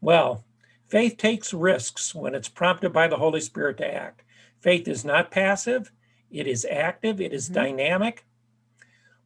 Well, 0.00 0.44
Faith 0.90 1.16
takes 1.16 1.54
risks 1.54 2.16
when 2.16 2.34
it's 2.34 2.48
prompted 2.48 2.92
by 2.92 3.06
the 3.06 3.16
Holy 3.16 3.40
Spirit 3.40 3.76
to 3.78 3.86
act. 3.86 4.22
Faith 4.58 4.88
is 4.88 5.04
not 5.04 5.30
passive, 5.30 5.92
it 6.32 6.48
is 6.48 6.66
active, 6.68 7.20
it 7.20 7.32
is 7.32 7.44
mm-hmm. 7.44 7.54
dynamic. 7.54 8.26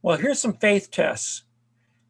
Well, 0.03 0.19
here's 0.19 0.39
some 0.39 0.53
faith 0.53 0.91
tests. 0.91 1.45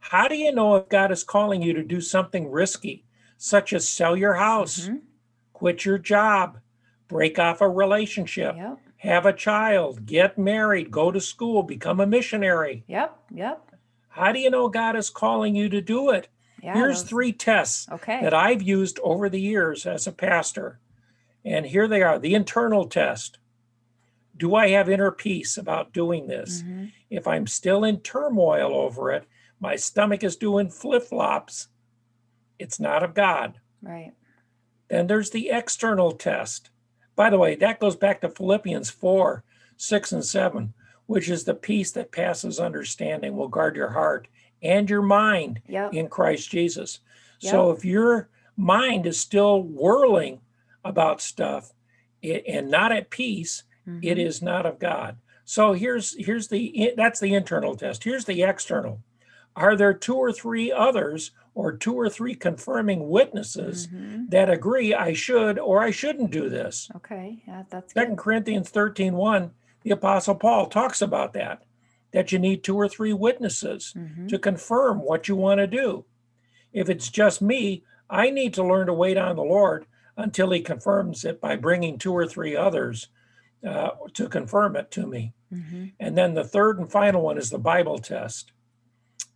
How 0.01 0.27
do 0.27 0.35
you 0.35 0.53
know 0.53 0.75
if 0.75 0.89
God 0.89 1.13
is 1.13 1.23
calling 1.23 1.63
you 1.63 1.73
to 1.73 1.85
do 1.85 2.01
something 2.01 2.51
risky, 2.51 3.05
such 3.39 3.73
as 3.73 3.89
sell 3.89 4.17
your 4.17 4.35
house, 4.35 4.81
mm-hmm. 4.81 4.97
quit 5.53 5.85
your 5.85 5.99
job, 5.99 6.59
break 7.07 7.39
off 7.39 7.61
a 7.61 7.69
relationship, 7.69 8.57
yep. 8.57 8.81
have 8.97 9.25
a 9.25 9.33
child, 9.33 10.05
get 10.05 10.37
married, 10.37 10.91
go 10.91 11.13
to 11.13 11.21
school, 11.21 11.63
become 11.63 12.01
a 12.01 12.07
missionary? 12.07 12.83
Yep, 12.89 13.17
yep. 13.31 13.71
How 14.09 14.33
do 14.33 14.41
you 14.41 14.51
know 14.51 14.69
God 14.69 14.97
is 14.97 15.11
calling 15.11 15.55
you 15.55 15.69
to 15.69 15.81
do 15.81 16.11
it? 16.11 16.27
Yeah, 16.65 16.75
Here's 16.75 17.03
those... 17.03 17.11
three 17.11 17.33
tests 17.33 17.87
okay. 17.93 18.21
that 18.23 18.33
I've 18.33 18.63
used 18.63 18.99
over 19.03 19.29
the 19.29 19.41
years 19.41 19.85
as 19.85 20.07
a 20.07 20.13
pastor. 20.13 20.81
And 21.45 21.67
here 21.67 21.87
they 21.87 22.01
are 22.01 22.19
the 22.19 22.35
internal 22.35 22.87
test. 22.87 23.39
Do 24.35 24.55
I 24.55 24.71
have 24.71 24.89
inner 24.89 25.11
peace 25.11 25.59
about 25.59 25.93
doing 25.93 26.27
this? 26.27 26.63
Mm-hmm. 26.63 26.87
If 27.11 27.27
I'm 27.27 27.47
still 27.47 27.85
in 27.85 28.01
turmoil 28.01 28.75
over 28.75 29.13
it, 29.13 29.27
my 29.61 29.77
stomach 29.77 30.25
is 30.25 30.37
doing 30.37 30.71
flip 30.71 31.05
flops, 31.05 31.69
it's 32.59 32.81
not 32.81 33.03
of 33.03 33.15
God. 33.15 33.61
Right. 33.83 34.13
Then 34.89 35.07
there's 35.07 35.31
the 35.31 35.51
external 35.51 36.13
test. 36.13 36.71
By 37.15 37.31
the 37.31 37.39
way, 37.39 37.57
that 37.57 37.79
goes 37.79 37.95
back 37.95 38.21
to 38.23 38.29
Philippians 38.31 38.91
4 38.91 39.45
6 39.77 40.13
and 40.13 40.25
7, 40.25 40.73
which 41.07 41.29
is 41.29 41.45
the 41.45 41.55
peace 41.55 41.93
that 41.93 42.13
passes 42.13 42.59
understanding 42.59 43.37
will 43.37 43.49
guard 43.49 43.77
your 43.77 43.91
heart 43.91 44.29
and 44.65 44.89
your 44.91 45.03
mind 45.03 45.61
yep. 45.69 45.93
in 45.93 46.09
Christ 46.09 46.51
Jesus. 46.51 47.01
Yep. 47.41 47.51
So 47.51 47.71
if 47.71 47.85
your 47.85 48.31
mind 48.57 49.07
is 49.07 49.21
still 49.21 49.63
whirling 49.63 50.41
about 50.85 51.21
stuff 51.21 51.73
and 52.23 52.71
not 52.71 52.91
at 52.91 53.11
peace, 53.11 53.65
mm-hmm. 53.87 54.01
it 54.03 54.19
is 54.19 54.43
not 54.43 54.67
of 54.67 54.79
God. 54.79 55.19
So 55.45 55.75
here's 55.75 56.17
here's 56.19 56.49
the 56.49 56.95
that's 56.97 57.21
the 57.21 57.35
internal 57.35 57.77
test. 57.77 58.05
Here's 58.05 58.25
the 58.25 58.43
external. 58.43 59.01
Are 59.55 59.77
there 59.77 59.95
two 59.95 60.17
or 60.17 60.33
three 60.33 60.73
others 60.73 61.31
or 61.55 61.73
two 61.73 61.95
or 61.95 62.09
three 62.09 62.35
confirming 62.35 63.09
witnesses 63.09 63.87
mm-hmm. 63.87 64.27
that 64.31 64.51
agree 64.51 64.95
I 64.95 65.13
should 65.13 65.59
or 65.59 65.83
I 65.83 65.91
shouldn't 65.91 66.31
do 66.31 66.49
this? 66.49 66.91
Okay, 66.97 67.43
yeah, 67.47 67.63
that's 67.71 67.93
Second 67.93 68.19
Corinthians 68.19 68.71
13, 68.71 69.15
1, 69.15 69.51
the 69.83 69.91
apostle 69.91 70.35
Paul 70.35 70.67
talks 70.67 71.01
about 71.01 71.35
that 71.35 71.63
that 72.15 72.31
you 72.31 72.39
need 72.39 72.63
two 72.63 72.77
or 72.77 72.89
three 72.89 73.13
witnesses 73.13 73.93
mm-hmm. 73.95 74.29
to 74.29 74.39
confirm 74.39 75.01
what 75.01 75.27
you 75.27 75.35
want 75.35 75.59
to 75.59 75.67
do. 75.67 76.05
If 76.73 76.89
it's 76.89 77.11
just 77.11 77.43
me, 77.43 77.83
I 78.09 78.31
need 78.31 78.55
to 78.55 78.65
learn 78.65 78.87
to 78.87 78.93
wait 78.93 79.19
on 79.19 79.35
the 79.35 79.43
Lord 79.43 79.85
until 80.17 80.53
He 80.53 80.61
confirms 80.61 81.25
it 81.25 81.41
by 81.41 81.57
bringing 81.57 81.99
two 81.99 82.13
or 82.13 82.25
three 82.25 82.55
others 82.55 83.09
uh, 83.69 83.91
to 84.13 84.29
confirm 84.29 84.77
it 84.77 84.93
to 84.93 85.09
me. 85.09 85.35
Mm-hmm. 85.53 85.87
And 85.99 86.17
then 86.17 86.35
the 86.35 86.45
third 86.45 86.79
and 86.79 86.91
final 86.91 87.21
one 87.21 87.37
is 87.37 87.51
the 87.51 87.59
Bible 87.59 87.99
test. 87.99 88.53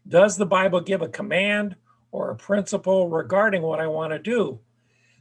Does 0.06 0.36
the 0.36 0.46
Bible 0.46 0.80
give 0.80 1.02
a 1.02 1.08
command 1.08 1.74
or 2.12 2.30
a 2.30 2.36
principle 2.36 3.08
regarding 3.08 3.62
what 3.62 3.80
I 3.80 3.88
want 3.88 4.12
to 4.12 4.20
do? 4.20 4.60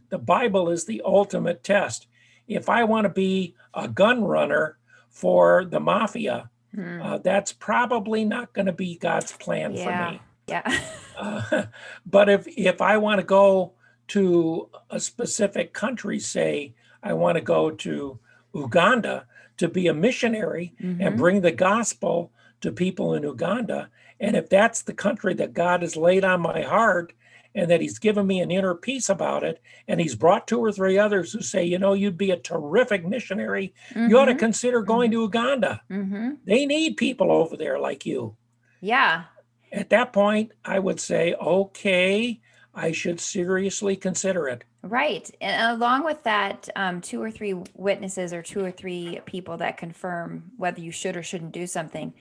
The 0.09 0.19
Bible 0.19 0.69
is 0.69 0.85
the 0.85 1.01
ultimate 1.03 1.63
test. 1.63 2.05
If 2.47 2.69
I 2.69 2.83
want 2.83 3.05
to 3.05 3.09
be 3.09 3.55
a 3.73 3.87
gun 3.87 4.23
runner 4.23 4.77
for 5.09 5.65
the 5.65 5.79
mafia, 5.79 6.51
mm. 6.77 7.03
uh, 7.03 7.17
that's 7.17 7.51
probably 7.53 8.23
not 8.23 8.53
going 8.53 8.67
to 8.67 8.73
be 8.73 8.97
God's 8.97 9.31
plan 9.31 9.73
yeah. 9.73 10.07
for 10.07 10.11
me. 10.11 10.21
Yeah. 10.47 10.79
uh, 11.17 11.63
but 12.05 12.29
if 12.29 12.47
if 12.47 12.81
I 12.81 12.97
want 12.97 13.19
to 13.19 13.25
go 13.25 13.73
to 14.09 14.69
a 14.89 14.99
specific 14.99 15.73
country, 15.73 16.19
say 16.19 16.73
I 17.03 17.13
want 17.13 17.35
to 17.35 17.41
go 17.41 17.71
to 17.71 18.19
Uganda 18.53 19.25
to 19.57 19.67
be 19.67 19.87
a 19.87 19.93
missionary 19.93 20.73
mm-hmm. 20.81 21.01
and 21.01 21.17
bring 21.17 21.41
the 21.41 21.51
gospel 21.51 22.31
to 22.61 22.71
people 22.71 23.13
in 23.13 23.23
Uganda, 23.23 23.89
and 24.19 24.35
if 24.35 24.49
that's 24.49 24.81
the 24.81 24.93
country 24.93 25.33
that 25.35 25.53
God 25.53 25.81
has 25.81 25.95
laid 25.95 26.23
on 26.23 26.41
my 26.41 26.61
heart 26.61 27.13
and 27.57 27.69
that 27.71 27.81
He's 27.81 27.99
given 27.99 28.27
me 28.27 28.39
an 28.39 28.51
inner 28.51 28.75
peace 28.75 29.09
about 29.09 29.43
it, 29.43 29.61
and 29.87 29.99
He's 29.99 30.15
brought 30.15 30.47
two 30.47 30.59
or 30.59 30.71
three 30.71 30.97
others 30.97 31.33
who 31.33 31.41
say, 31.41 31.65
you 31.65 31.79
know, 31.79 31.93
you'd 31.93 32.17
be 32.17 32.31
a 32.31 32.37
terrific 32.37 33.05
missionary, 33.05 33.73
mm-hmm. 33.89 34.09
you 34.09 34.17
ought 34.17 34.25
to 34.25 34.31
mm-hmm. 34.31 34.39
consider 34.39 34.81
going 34.81 35.11
to 35.11 35.21
Uganda. 35.21 35.81
Mm-hmm. 35.89 36.29
They 36.45 36.65
need 36.65 36.97
people 36.97 37.31
over 37.31 37.57
there 37.57 37.79
like 37.79 38.05
you. 38.05 38.37
Yeah. 38.79 39.23
At 39.71 39.89
that 39.89 40.13
point, 40.13 40.51
I 40.63 40.79
would 40.79 40.99
say, 40.99 41.33
okay, 41.33 42.39
I 42.73 42.91
should 42.91 43.19
seriously 43.19 43.95
consider 43.95 44.47
it. 44.47 44.63
Right. 44.83 45.29
And 45.41 45.75
along 45.75 46.05
with 46.05 46.23
that, 46.23 46.69
um, 46.75 47.01
two 47.01 47.21
or 47.21 47.31
three 47.31 47.55
witnesses 47.73 48.31
or 48.31 48.41
two 48.41 48.63
or 48.63 48.71
three 48.71 49.19
people 49.25 49.57
that 49.57 49.77
confirm 49.77 50.51
whether 50.55 50.79
you 50.79 50.91
should 50.91 51.17
or 51.17 51.23
shouldn't 51.23 51.51
do 51.51 51.67
something. 51.67 52.13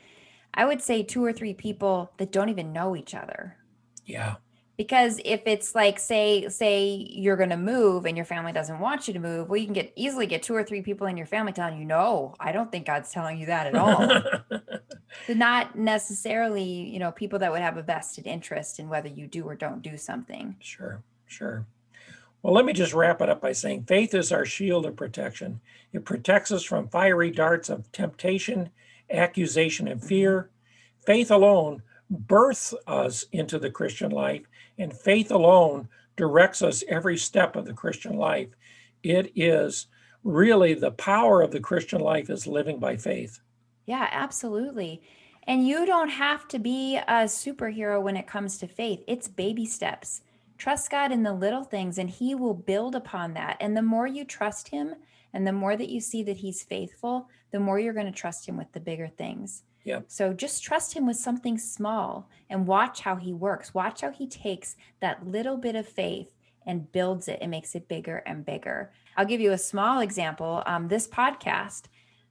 I 0.54 0.64
would 0.64 0.80
say 0.80 1.02
two 1.02 1.24
or 1.24 1.32
three 1.32 1.52
people 1.54 2.10
that 2.16 2.32
don't 2.32 2.48
even 2.48 2.72
know 2.72 2.96
each 2.96 3.14
other. 3.14 3.56
Yeah. 4.06 4.36
Because 4.76 5.20
if 5.24 5.42
it's 5.46 5.74
like 5.74 5.98
say 5.98 6.48
say 6.48 7.06
you're 7.10 7.36
going 7.36 7.50
to 7.50 7.56
move 7.56 8.04
and 8.04 8.16
your 8.16 8.26
family 8.26 8.52
doesn't 8.52 8.78
want 8.78 9.08
you 9.08 9.14
to 9.14 9.20
move, 9.20 9.48
well 9.48 9.56
you 9.56 9.64
can 9.64 9.74
get 9.74 9.92
easily 9.96 10.26
get 10.26 10.42
two 10.42 10.54
or 10.54 10.62
three 10.62 10.82
people 10.82 11.06
in 11.06 11.16
your 11.16 11.26
family 11.26 11.52
telling 11.52 11.78
you 11.78 11.84
no, 11.84 12.34
I 12.38 12.52
don't 12.52 12.70
think 12.70 12.86
God's 12.86 13.10
telling 13.10 13.38
you 13.38 13.46
that 13.46 13.66
at 13.66 13.74
all. 13.74 14.58
so 15.26 15.32
not 15.32 15.78
necessarily, 15.78 16.62
you 16.62 16.98
know, 16.98 17.10
people 17.10 17.38
that 17.38 17.50
would 17.50 17.62
have 17.62 17.76
a 17.76 17.82
vested 17.82 18.26
interest 18.26 18.78
in 18.78 18.88
whether 18.88 19.08
you 19.08 19.26
do 19.26 19.44
or 19.44 19.54
don't 19.54 19.82
do 19.82 19.96
something. 19.96 20.56
Sure. 20.60 21.02
Sure. 21.26 21.66
Well, 22.42 22.54
let 22.54 22.64
me 22.64 22.72
just 22.72 22.94
wrap 22.94 23.20
it 23.22 23.28
up 23.28 23.40
by 23.40 23.52
saying 23.52 23.84
faith 23.84 24.14
is 24.14 24.30
our 24.30 24.44
shield 24.44 24.86
of 24.86 24.94
protection. 24.94 25.60
It 25.92 26.04
protects 26.04 26.52
us 26.52 26.62
from 26.62 26.88
fiery 26.88 27.30
darts 27.30 27.68
of 27.68 27.90
temptation 27.90 28.70
accusation, 29.10 29.88
and 29.88 30.02
fear. 30.02 30.50
Faith 31.04 31.30
alone 31.30 31.82
births 32.10 32.74
us 32.86 33.24
into 33.32 33.58
the 33.58 33.70
Christian 33.70 34.10
life, 34.10 34.42
and 34.78 34.92
faith 34.92 35.30
alone 35.30 35.88
directs 36.16 36.62
us 36.62 36.84
every 36.88 37.16
step 37.16 37.56
of 37.56 37.66
the 37.66 37.72
Christian 37.72 38.16
life. 38.16 38.48
It 39.02 39.32
is 39.36 39.86
really 40.24 40.74
the 40.74 40.92
power 40.92 41.42
of 41.42 41.50
the 41.50 41.60
Christian 41.60 42.00
life 42.00 42.30
is 42.30 42.46
living 42.46 42.78
by 42.78 42.96
faith. 42.96 43.40
Yeah, 43.86 44.08
absolutely. 44.10 45.02
And 45.46 45.66
you 45.66 45.86
don't 45.86 46.08
have 46.08 46.48
to 46.48 46.58
be 46.58 46.96
a 46.96 47.24
superhero 47.24 48.02
when 48.02 48.16
it 48.16 48.26
comes 48.26 48.58
to 48.58 48.66
faith. 48.66 49.04
It's 49.06 49.28
baby 49.28 49.64
steps. 49.64 50.22
Trust 50.58 50.90
God 50.90 51.12
in 51.12 51.22
the 51.22 51.32
little 51.32 51.64
things, 51.64 51.98
and 51.98 52.10
He 52.10 52.34
will 52.34 52.54
build 52.54 52.94
upon 52.94 53.34
that. 53.34 53.56
And 53.60 53.76
the 53.76 53.82
more 53.82 54.06
you 54.06 54.24
trust 54.24 54.68
Him, 54.68 54.94
and 55.32 55.46
the 55.46 55.52
more 55.52 55.76
that 55.76 55.90
you 55.90 56.00
see 56.00 56.22
that 56.24 56.38
He's 56.38 56.62
faithful, 56.62 57.28
the 57.50 57.60
more 57.60 57.78
you're 57.78 57.94
going 57.94 58.06
to 58.06 58.12
trust 58.12 58.46
him 58.46 58.56
with 58.56 58.70
the 58.72 58.80
bigger 58.80 59.08
things. 59.08 59.62
Yeah. 59.86 60.00
So 60.08 60.32
just 60.32 60.64
trust 60.64 60.94
him 60.94 61.06
with 61.06 61.16
something 61.16 61.56
small 61.58 62.28
and 62.50 62.66
watch 62.66 63.00
how 63.00 63.14
he 63.14 63.32
works. 63.32 63.72
Watch 63.72 64.00
how 64.00 64.10
he 64.10 64.26
takes 64.26 64.74
that 65.00 65.24
little 65.24 65.56
bit 65.56 65.76
of 65.76 65.86
faith 65.86 66.34
and 66.66 66.90
builds 66.90 67.28
it 67.28 67.38
and 67.40 67.52
makes 67.52 67.76
it 67.76 67.86
bigger 67.86 68.16
and 68.26 68.44
bigger. 68.44 68.90
I'll 69.16 69.24
give 69.24 69.40
you 69.40 69.52
a 69.52 69.58
small 69.58 70.00
example. 70.00 70.64
Um, 70.66 70.88
this 70.88 71.06
podcast, 71.06 71.82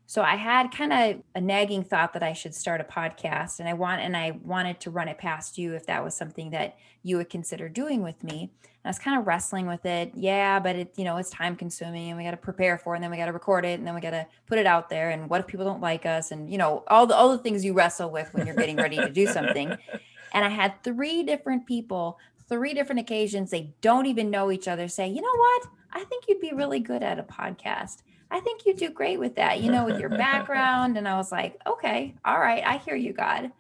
so 0.07 0.21
I 0.21 0.35
had 0.35 0.71
kind 0.71 0.93
of 0.93 1.23
a 1.33 1.41
nagging 1.41 1.83
thought 1.83 2.13
that 2.13 2.21
I 2.21 2.33
should 2.33 2.53
start 2.53 2.79
a 2.79 2.83
podcast 2.83 3.59
and 3.59 3.67
I 3.67 3.73
want 3.73 4.01
and 4.01 4.15
I 4.15 4.39
wanted 4.43 4.79
to 4.81 4.91
run 4.91 5.07
it 5.07 5.17
past 5.17 5.57
you 5.57 5.73
if 5.73 5.87
that 5.87 6.03
was 6.03 6.15
something 6.15 6.51
that 6.51 6.77
you 7.01 7.17
would 7.17 7.29
consider 7.29 7.69
doing 7.69 8.03
with 8.03 8.23
me. 8.23 8.51
And 8.63 8.85
I 8.85 8.89
was 8.89 8.99
kind 8.99 9.19
of 9.19 9.25
wrestling 9.25 9.65
with 9.65 9.83
it. 9.85 10.11
Yeah, 10.13 10.59
but 10.59 10.75
it, 10.75 10.93
you 10.95 11.05
know, 11.05 11.17
it's 11.17 11.31
time 11.31 11.55
consuming 11.55 12.09
and 12.09 12.17
we 12.17 12.23
got 12.23 12.31
to 12.31 12.37
prepare 12.37 12.77
for 12.77 12.93
it 12.93 12.97
and 12.97 13.03
then 13.03 13.09
we 13.09 13.17
got 13.17 13.25
to 13.25 13.33
record 13.33 13.65
it 13.65 13.79
and 13.79 13.87
then 13.87 13.95
we 13.95 14.01
got 14.01 14.11
to 14.11 14.27
put 14.45 14.59
it 14.59 14.67
out 14.67 14.89
there 14.89 15.09
and 15.09 15.27
what 15.27 15.41
if 15.41 15.47
people 15.47 15.65
don't 15.65 15.81
like 15.81 16.05
us 16.05 16.29
and 16.29 16.51
you 16.51 16.59
know, 16.59 16.83
all 16.87 17.07
the 17.07 17.15
all 17.15 17.31
the 17.31 17.39
things 17.39 17.65
you 17.65 17.73
wrestle 17.73 18.11
with 18.11 18.31
when 18.33 18.45
you're 18.45 18.55
getting 18.55 18.77
ready 18.77 18.97
to 18.97 19.09
do 19.09 19.27
something. 19.27 19.75
And 20.33 20.43
I 20.43 20.49
had 20.49 20.83
three 20.83 21.23
different 21.23 21.65
people, 21.65 22.19
three 22.49 22.73
different 22.73 22.99
occasions 22.99 23.51
they 23.51 23.73
don't 23.79 24.05
even 24.05 24.29
know 24.29 24.51
each 24.51 24.67
other 24.67 24.89
say, 24.89 25.07
"You 25.07 25.21
know 25.21 25.35
what? 25.37 25.67
I 25.93 26.03
think 26.03 26.25
you'd 26.27 26.41
be 26.41 26.51
really 26.53 26.81
good 26.81 27.03
at 27.03 27.19
a 27.19 27.23
podcast." 27.23 28.01
I 28.31 28.39
think 28.39 28.65
you 28.65 28.73
do 28.73 28.89
great 28.89 29.19
with 29.19 29.35
that, 29.35 29.61
you 29.61 29.71
know, 29.71 29.85
with 29.85 29.99
your 29.99 30.09
background. 30.17 30.97
And 30.97 31.07
I 31.07 31.17
was 31.17 31.31
like, 31.31 31.59
okay, 31.65 32.15
all 32.23 32.39
right, 32.39 32.63
I 32.65 32.77
hear 32.77 32.95
you, 32.95 33.13
God. 33.13 33.51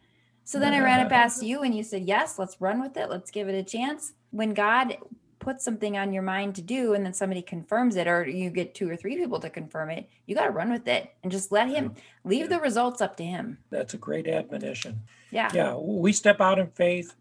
So 0.43 0.59
then 0.59 0.73
I 0.73 0.79
ran 0.79 1.05
it 1.05 1.09
past 1.09 1.43
you 1.43 1.61
and 1.61 1.75
you 1.75 1.83
said, 1.83 2.03
yes, 2.03 2.37
let's 2.37 2.59
run 2.59 2.81
with 2.81 2.97
it. 2.97 3.09
Let's 3.09 3.31
give 3.31 3.47
it 3.47 3.55
a 3.55 3.63
chance. 3.63 4.13
When 4.31 4.53
God 4.53 4.97
puts 5.39 5.63
something 5.63 5.97
on 5.97 6.11
your 6.11 6.23
mind 6.23 6.55
to 6.55 6.61
do 6.61 6.93
and 6.93 7.05
then 7.05 7.13
somebody 7.13 7.41
confirms 7.41 7.95
it, 7.95 8.07
or 8.07 8.27
you 8.27 8.49
get 8.49 8.73
two 8.73 8.89
or 8.89 8.95
three 8.95 9.15
people 9.15 9.39
to 9.39 9.49
confirm 9.49 9.91
it, 9.91 10.09
you 10.25 10.35
got 10.35 10.45
to 10.45 10.51
run 10.51 10.71
with 10.71 10.87
it 10.87 11.13
and 11.23 11.31
just 11.31 11.51
let 11.51 11.69
Him 11.69 11.93
leave 12.23 12.49
the 12.49 12.59
results 12.59 13.01
up 13.01 13.15
to 13.17 13.23
Him. 13.23 13.59
That's 13.69 13.93
a 13.93 13.97
great 13.97 14.27
admonition. 14.27 15.01
Yeah. 15.31 15.51
Yeah. 15.53 15.75
We 15.75 16.13
step 16.13 16.41
out 16.41 16.59
in 16.59 16.67
faith 16.71 17.15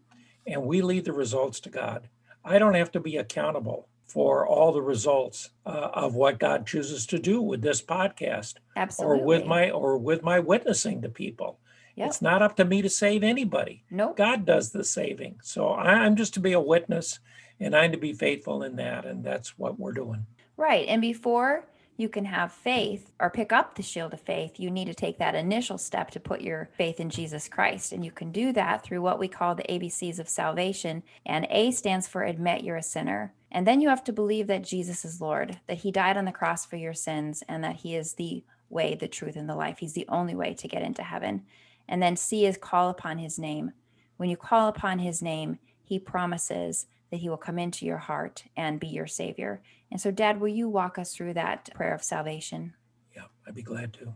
and 0.47 0.63
we 0.63 0.81
leave 0.81 1.05
the 1.05 1.13
results 1.13 1.59
to 1.61 1.69
God. 1.69 2.09
I 2.43 2.59
don't 2.59 2.75
have 2.75 2.91
to 2.93 2.99
be 2.99 3.17
accountable 3.17 3.87
for 4.07 4.47
all 4.47 4.71
the 4.71 4.81
results 4.81 5.49
uh, 5.65 5.89
of 5.93 6.15
what 6.15 6.39
God 6.39 6.65
chooses 6.65 7.05
to 7.07 7.19
do 7.19 7.41
with 7.41 7.61
this 7.61 7.81
podcast 7.81 8.55
Absolutely. 8.75 9.19
or 9.19 9.25
with 9.25 9.45
my 9.45 9.69
or 9.71 9.97
with 9.97 10.23
my 10.23 10.39
witnessing 10.39 11.01
to 11.01 11.09
people. 11.09 11.59
Yep. 11.95 12.07
It's 12.07 12.21
not 12.21 12.41
up 12.41 12.57
to 12.57 12.65
me 12.65 12.81
to 12.81 12.89
save 12.89 13.23
anybody. 13.23 13.83
No, 13.89 14.07
nope. 14.07 14.17
God 14.17 14.45
does 14.45 14.71
the 14.71 14.83
saving. 14.83 15.39
So 15.41 15.73
I'm 15.73 16.15
just 16.15 16.33
to 16.35 16.39
be 16.39 16.51
a 16.51 16.59
witness 16.59 17.19
and 17.59 17.75
I'm 17.75 17.91
to 17.93 17.97
be 17.97 18.13
faithful 18.13 18.63
in 18.63 18.75
that. 18.75 19.05
And 19.05 19.23
that's 19.23 19.57
what 19.57 19.79
we're 19.79 19.93
doing. 19.93 20.25
Right. 20.57 20.87
And 20.87 21.01
before 21.01 21.65
you 21.97 22.09
can 22.09 22.25
have 22.25 22.51
faith 22.51 23.11
or 23.19 23.29
pick 23.29 23.53
up 23.53 23.75
the 23.75 23.83
shield 23.83 24.13
of 24.13 24.19
faith, 24.19 24.59
you 24.59 24.69
need 24.69 24.85
to 24.85 24.93
take 24.93 25.17
that 25.19 25.35
initial 25.35 25.77
step 25.77 26.11
to 26.11 26.19
put 26.19 26.41
your 26.41 26.69
faith 26.77 26.99
in 26.99 27.09
Jesus 27.09 27.47
Christ. 27.47 27.93
And 27.93 28.03
you 28.03 28.11
can 28.11 28.31
do 28.31 28.51
that 28.53 28.83
through 28.83 29.01
what 29.01 29.19
we 29.19 29.29
call 29.29 29.55
the 29.55 29.63
ABCs 29.63 30.19
of 30.19 30.27
salvation. 30.27 31.03
And 31.25 31.47
A 31.49 31.71
stands 31.71 32.07
for 32.07 32.23
admit 32.23 32.63
you're 32.63 32.75
a 32.75 32.83
sinner. 32.83 33.33
And 33.55 33.65
then 33.65 33.79
you 33.79 33.87
have 33.87 34.03
to 34.03 34.11
believe 34.11 34.47
that 34.47 34.65
Jesus 34.65 35.05
is 35.05 35.21
Lord, 35.21 35.57
that 35.67 35.77
he 35.77 35.89
died 35.89 36.17
on 36.17 36.25
the 36.25 36.33
cross 36.33 36.65
for 36.65 36.75
your 36.75 36.93
sins, 36.93 37.41
and 37.47 37.63
that 37.63 37.77
he 37.77 37.95
is 37.95 38.11
the 38.13 38.43
way, 38.69 38.95
the 38.95 39.07
truth, 39.07 39.37
and 39.37 39.47
the 39.47 39.55
life. 39.55 39.77
He's 39.79 39.93
the 39.93 40.05
only 40.09 40.35
way 40.35 40.53
to 40.55 40.67
get 40.67 40.81
into 40.81 41.01
heaven. 41.01 41.45
And 41.87 42.03
then 42.03 42.17
C 42.17 42.45
is 42.45 42.57
call 42.57 42.89
upon 42.89 43.17
his 43.17 43.39
name. 43.39 43.71
When 44.17 44.29
you 44.29 44.35
call 44.35 44.67
upon 44.67 44.99
his 44.99 45.21
name, 45.21 45.57
he 45.81 45.99
promises 45.99 46.87
that 47.11 47.21
he 47.21 47.29
will 47.29 47.37
come 47.37 47.57
into 47.57 47.85
your 47.85 47.97
heart 47.97 48.43
and 48.57 48.77
be 48.77 48.87
your 48.87 49.07
savior. 49.07 49.61
And 49.89 50.01
so, 50.01 50.11
Dad, 50.11 50.41
will 50.41 50.49
you 50.49 50.67
walk 50.67 50.99
us 50.99 51.15
through 51.15 51.35
that 51.35 51.73
prayer 51.73 51.95
of 51.95 52.03
salvation? 52.03 52.73
Yeah, 53.15 53.27
I'd 53.47 53.55
be 53.55 53.61
glad 53.61 53.93
to. 53.93 54.13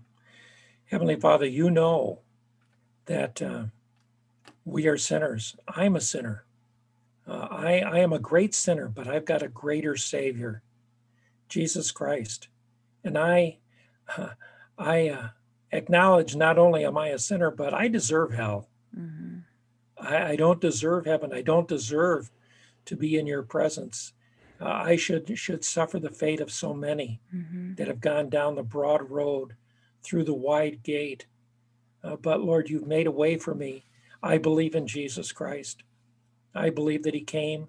Heavenly 0.84 1.16
Father, 1.16 1.46
you 1.46 1.72
know 1.72 2.20
that 3.06 3.42
uh, 3.42 3.64
we 4.66 4.88
are 4.88 4.98
sinners. 4.98 5.56
I'm 5.66 5.96
a 5.96 6.02
sinner. 6.02 6.44
Uh, 7.30 7.48
I, 7.52 7.80
I 7.80 8.00
am 8.00 8.12
a 8.12 8.20
great 8.20 8.56
sinner, 8.56 8.88
but 8.88 9.08
I've 9.08 9.26
got 9.26 9.44
a 9.44 9.48
greater 9.48 9.96
Savior, 9.96 10.64
Jesus 11.48 11.92
Christ. 11.92 12.48
And 13.04 13.18
I, 13.18 13.60
uh, 14.18 14.30
I 14.78 15.10
uh, 15.10 15.28
acknowledge 15.72 16.36
not 16.36 16.58
only 16.58 16.86
am 16.86 16.98
I 16.98 17.10
a 17.10 17.20
sinner, 17.20 17.52
but 17.52 17.74
I 17.74 17.88
deserve 17.88 18.34
hell. 18.34 18.68
Mm-hmm. 18.98 19.40
I, 20.02 20.32
I, 20.32 20.36
don't 20.36 20.62
deserve 20.62 21.06
heaven. 21.06 21.34
I 21.34 21.42
don't 21.42 21.68
deserve 21.68 22.32
to 22.86 22.96
be 22.96 23.18
in 23.18 23.28
your 23.28 23.44
presence. 23.44 24.14
Uh, 24.60 24.70
I 24.70 24.96
should 24.96 25.38
should 25.38 25.64
suffer 25.64 26.00
the 26.00 26.10
fate 26.10 26.40
of 26.40 26.52
so 26.52 26.74
many 26.74 27.22
mm-hmm. 27.34 27.76
that 27.76 27.88
have 27.88 28.02
gone 28.02 28.30
down 28.30 28.56
the 28.56 28.64
broad 28.64 29.10
road 29.10 29.56
through 30.02 30.24
the 30.24 30.34
wide 30.34 30.82
gate. 30.82 31.28
Uh, 32.04 32.16
but 32.16 32.42
Lord, 32.42 32.70
you've 32.70 32.88
made 32.88 33.08
a 33.08 33.12
way 33.12 33.38
for 33.38 33.54
me. 33.54 33.86
I 34.24 34.38
believe 34.38 34.76
in 34.76 34.88
Jesus 34.88 35.32
Christ. 35.32 35.84
I 36.60 36.70
believe 36.70 37.04
that 37.04 37.14
he 37.14 37.22
came, 37.22 37.68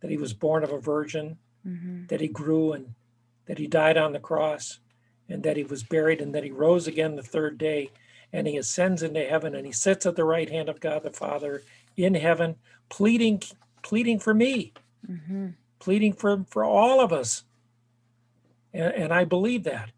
that 0.00 0.10
he 0.10 0.16
was 0.16 0.32
born 0.32 0.62
of 0.64 0.72
a 0.72 0.78
virgin, 0.78 1.38
mm-hmm. 1.66 2.06
that 2.06 2.20
he 2.20 2.28
grew 2.28 2.72
and 2.72 2.94
that 3.46 3.58
he 3.58 3.66
died 3.66 3.96
on 3.96 4.12
the 4.12 4.18
cross, 4.18 4.78
and 5.28 5.42
that 5.42 5.56
he 5.56 5.64
was 5.64 5.82
buried 5.82 6.20
and 6.20 6.34
that 6.34 6.44
he 6.44 6.50
rose 6.50 6.86
again 6.86 7.16
the 7.16 7.22
third 7.22 7.58
day 7.58 7.90
and 8.32 8.46
he 8.46 8.56
ascends 8.56 9.02
into 9.02 9.24
heaven 9.24 9.54
and 9.54 9.66
he 9.66 9.72
sits 9.72 10.06
at 10.06 10.16
the 10.16 10.24
right 10.24 10.50
hand 10.50 10.68
of 10.68 10.80
God 10.80 11.02
the 11.02 11.10
Father 11.10 11.62
in 11.96 12.14
heaven, 12.14 12.56
pleading 12.88 13.42
pleading 13.82 14.18
for 14.18 14.34
me, 14.34 14.72
mm-hmm. 15.08 15.48
pleading 15.78 16.12
for, 16.12 16.44
for 16.50 16.64
all 16.64 17.00
of 17.00 17.12
us. 17.12 17.44
And, 18.72 18.92
and 18.92 19.12
I 19.12 19.24
believe 19.24 19.64
that. 19.64 19.90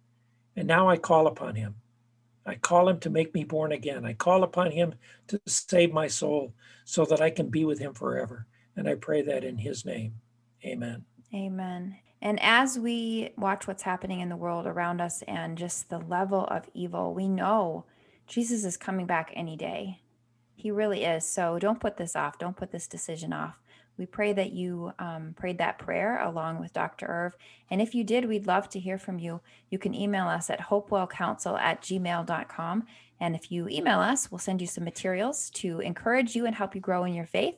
And 0.55 0.69
now 0.69 0.89
I 0.89 0.97
call 0.97 1.27
upon 1.27 1.55
him. 1.55 1.77
I 2.47 2.55
call 2.55 2.89
him 2.89 2.99
to 3.01 3.11
make 3.11 3.35
me 3.35 3.45
born 3.45 3.73
again. 3.73 4.05
I 4.05 4.15
call 4.15 4.43
upon 4.43 4.71
him 4.71 4.95
to 5.29 5.41
save 5.47 5.93
my 5.93 6.09
soul 6.09 6.55
so 6.85 7.05
that 7.05 7.21
I 7.21 7.31
can 7.31 7.49
be 7.49 7.65
with 7.65 7.79
him 7.79 7.95
forever. 7.95 8.47
And 8.77 8.89
I 8.89 8.95
pray 8.95 9.23
that 9.23 9.45
in 9.45 9.59
his 9.59 9.85
name. 9.85 10.15
Amen. 10.65 11.05
Amen. 11.35 11.97
And 12.23 12.39
as 12.43 12.79
we 12.79 13.31
watch 13.37 13.67
what's 13.67 13.83
happening 13.83 14.21
in 14.21 14.29
the 14.29 14.37
world 14.37 14.67
around 14.67 15.01
us 15.01 15.23
and 15.23 15.57
just 15.57 15.89
the 15.89 15.99
level 15.99 16.45
of 16.47 16.69
evil, 16.75 17.15
we 17.15 17.29
know 17.29 17.85
Jesus 18.27 18.65
is 18.65 18.77
coming 18.77 19.07
back 19.07 19.33
any 19.35 19.57
day. 19.57 20.01
He 20.55 20.71
really 20.71 21.05
is. 21.05 21.25
So 21.25 21.59
don't 21.59 21.81
put 21.81 21.97
this 21.97 22.15
off. 22.15 22.39
Don't 22.39 22.57
put 22.57 22.73
this 22.73 22.87
decision 22.87 23.33
off. 23.33 23.59
We 24.01 24.07
pray 24.07 24.33
that 24.33 24.53
you 24.53 24.95
um, 24.99 25.35
prayed 25.37 25.59
that 25.59 25.79
prayer 25.79 26.23
along 26.23 26.59
with 26.59 26.73
Dr. 26.73 27.05
Irv. 27.05 27.37
And 27.71 27.83
if 27.83 27.95
you 27.95 28.03
did, 28.03 28.25
we'd 28.25 28.47
love 28.47 28.67
to 28.71 28.81
hear 28.81 28.97
from 28.97 29.19
you. 29.19 29.43
You 29.69 29.79
can 29.79 29.95
email 29.95 30.27
us 30.27 30.49
at 30.49 30.59
hopewellcounsel 30.59 31.61
at 31.61 31.83
gmail.com. 31.83 32.87
And 33.21 33.37
if 33.37 33.53
you 33.53 33.69
email 33.69 34.01
us, 34.01 34.31
we'll 34.31 34.39
send 34.39 34.63
you 34.63 34.67
some 34.67 34.85
materials 34.85 35.51
to 35.51 35.81
encourage 35.81 36.35
you 36.35 36.47
and 36.47 36.55
help 36.55 36.75
you 36.75 36.81
grow 36.81 37.05
in 37.05 37.13
your 37.13 37.27
faith. 37.27 37.57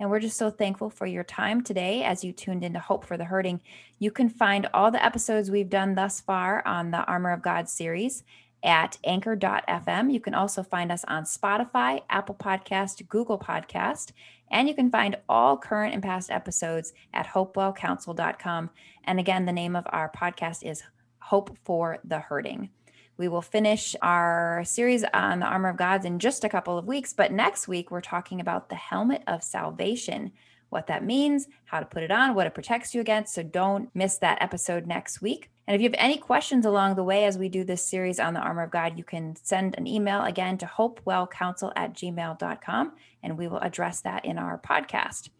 And 0.00 0.08
we're 0.08 0.20
just 0.20 0.38
so 0.38 0.50
thankful 0.50 0.88
for 0.88 1.04
your 1.04 1.22
time 1.22 1.62
today 1.62 2.02
as 2.02 2.24
you 2.24 2.32
tuned 2.32 2.64
into 2.64 2.80
Hope 2.80 3.04
for 3.04 3.18
the 3.18 3.26
Hurting. 3.26 3.60
You 3.98 4.10
can 4.10 4.30
find 4.30 4.66
all 4.72 4.90
the 4.90 5.04
episodes 5.04 5.50
we've 5.50 5.68
done 5.68 5.96
thus 5.96 6.18
far 6.18 6.66
on 6.66 6.92
the 6.92 7.04
Armor 7.04 7.30
of 7.30 7.42
God 7.42 7.68
series 7.68 8.24
at 8.62 8.96
anchor.fm. 9.04 10.10
You 10.10 10.20
can 10.20 10.34
also 10.34 10.62
find 10.62 10.90
us 10.90 11.04
on 11.06 11.24
Spotify, 11.24 12.00
Apple 12.08 12.34
Podcast, 12.34 13.06
Google 13.06 13.38
Podcast, 13.38 14.12
and 14.50 14.68
you 14.68 14.74
can 14.74 14.90
find 14.90 15.16
all 15.28 15.56
current 15.56 15.94
and 15.94 16.02
past 16.02 16.30
episodes 16.30 16.92
at 17.12 17.26
hopewellcounsel.com. 17.26 18.70
And 19.04 19.18
again, 19.18 19.46
the 19.46 19.52
name 19.52 19.76
of 19.76 19.86
our 19.90 20.10
podcast 20.10 20.62
is 20.62 20.82
Hope 21.18 21.56
for 21.64 21.98
the 22.04 22.20
Hurting. 22.20 22.70
We 23.16 23.28
will 23.28 23.42
finish 23.42 23.94
our 24.02 24.62
series 24.64 25.04
on 25.14 25.38
the 25.38 25.46
armor 25.46 25.68
of 25.68 25.76
God's 25.76 26.04
in 26.04 26.18
just 26.18 26.44
a 26.44 26.48
couple 26.48 26.76
of 26.76 26.86
weeks, 26.86 27.12
but 27.12 27.32
next 27.32 27.68
week 27.68 27.90
we're 27.90 28.00
talking 28.00 28.40
about 28.40 28.68
the 28.68 28.74
helmet 28.74 29.22
of 29.28 29.42
salvation, 29.42 30.32
what 30.74 30.88
that 30.88 31.04
means, 31.04 31.46
how 31.64 31.80
to 31.80 31.86
put 31.86 32.02
it 32.02 32.10
on, 32.10 32.34
what 32.34 32.46
it 32.46 32.54
protects 32.54 32.94
you 32.94 33.00
against. 33.00 33.32
So 33.32 33.42
don't 33.42 33.88
miss 33.94 34.18
that 34.18 34.42
episode 34.42 34.86
next 34.86 35.22
week. 35.22 35.50
And 35.66 35.74
if 35.74 35.80
you 35.80 35.88
have 35.88 35.96
any 35.98 36.18
questions 36.18 36.66
along 36.66 36.96
the 36.96 37.04
way 37.04 37.24
as 37.24 37.38
we 37.38 37.48
do 37.48 37.64
this 37.64 37.86
series 37.86 38.20
on 38.20 38.34
the 38.34 38.40
armor 38.40 38.64
of 38.64 38.70
God, 38.70 38.98
you 38.98 39.04
can 39.04 39.34
send 39.36 39.76
an 39.78 39.86
email 39.86 40.22
again 40.22 40.58
to 40.58 40.66
hopewellcounsel 40.66 41.72
at 41.74 41.94
gmail.com 41.94 42.92
and 43.22 43.38
we 43.38 43.48
will 43.48 43.60
address 43.60 44.02
that 44.02 44.24
in 44.26 44.36
our 44.36 44.58
podcast. 44.58 45.30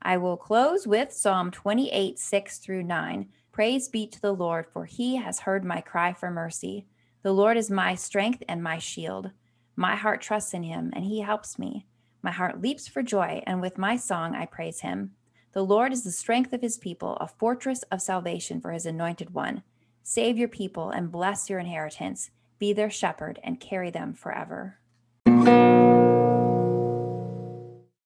I 0.00 0.16
will 0.16 0.36
close 0.36 0.86
with 0.86 1.12
Psalm 1.12 1.50
28, 1.50 2.18
6 2.18 2.58
through 2.58 2.82
9. 2.82 3.28
Praise 3.52 3.88
be 3.88 4.06
to 4.06 4.20
the 4.20 4.32
Lord, 4.32 4.66
for 4.66 4.84
he 4.84 5.16
has 5.16 5.40
heard 5.40 5.64
my 5.64 5.80
cry 5.80 6.12
for 6.12 6.30
mercy. 6.30 6.86
The 7.22 7.32
Lord 7.32 7.56
is 7.56 7.70
my 7.70 7.94
strength 7.94 8.42
and 8.48 8.62
my 8.62 8.78
shield. 8.78 9.30
My 9.76 9.96
heart 9.96 10.20
trusts 10.20 10.52
in 10.52 10.62
him, 10.62 10.92
and 10.94 11.04
he 11.04 11.20
helps 11.20 11.58
me. 11.58 11.86
My 12.24 12.30
heart 12.30 12.62
leaps 12.62 12.88
for 12.88 13.02
joy, 13.02 13.42
and 13.46 13.60
with 13.60 13.76
my 13.76 13.96
song 13.96 14.34
I 14.34 14.46
praise 14.46 14.80
him. 14.80 15.10
The 15.52 15.62
Lord 15.62 15.92
is 15.92 16.04
the 16.04 16.10
strength 16.10 16.54
of 16.54 16.62
his 16.62 16.78
people, 16.78 17.18
a 17.20 17.28
fortress 17.28 17.82
of 17.92 18.00
salvation 18.00 18.62
for 18.62 18.72
his 18.72 18.86
anointed 18.86 19.34
one. 19.34 19.62
Save 20.02 20.38
your 20.38 20.48
people 20.48 20.88
and 20.88 21.12
bless 21.12 21.50
your 21.50 21.58
inheritance. 21.58 22.30
Be 22.58 22.72
their 22.72 22.88
shepherd 22.88 23.40
and 23.44 23.60
carry 23.60 23.90
them 23.90 24.14
forever. 24.14 24.78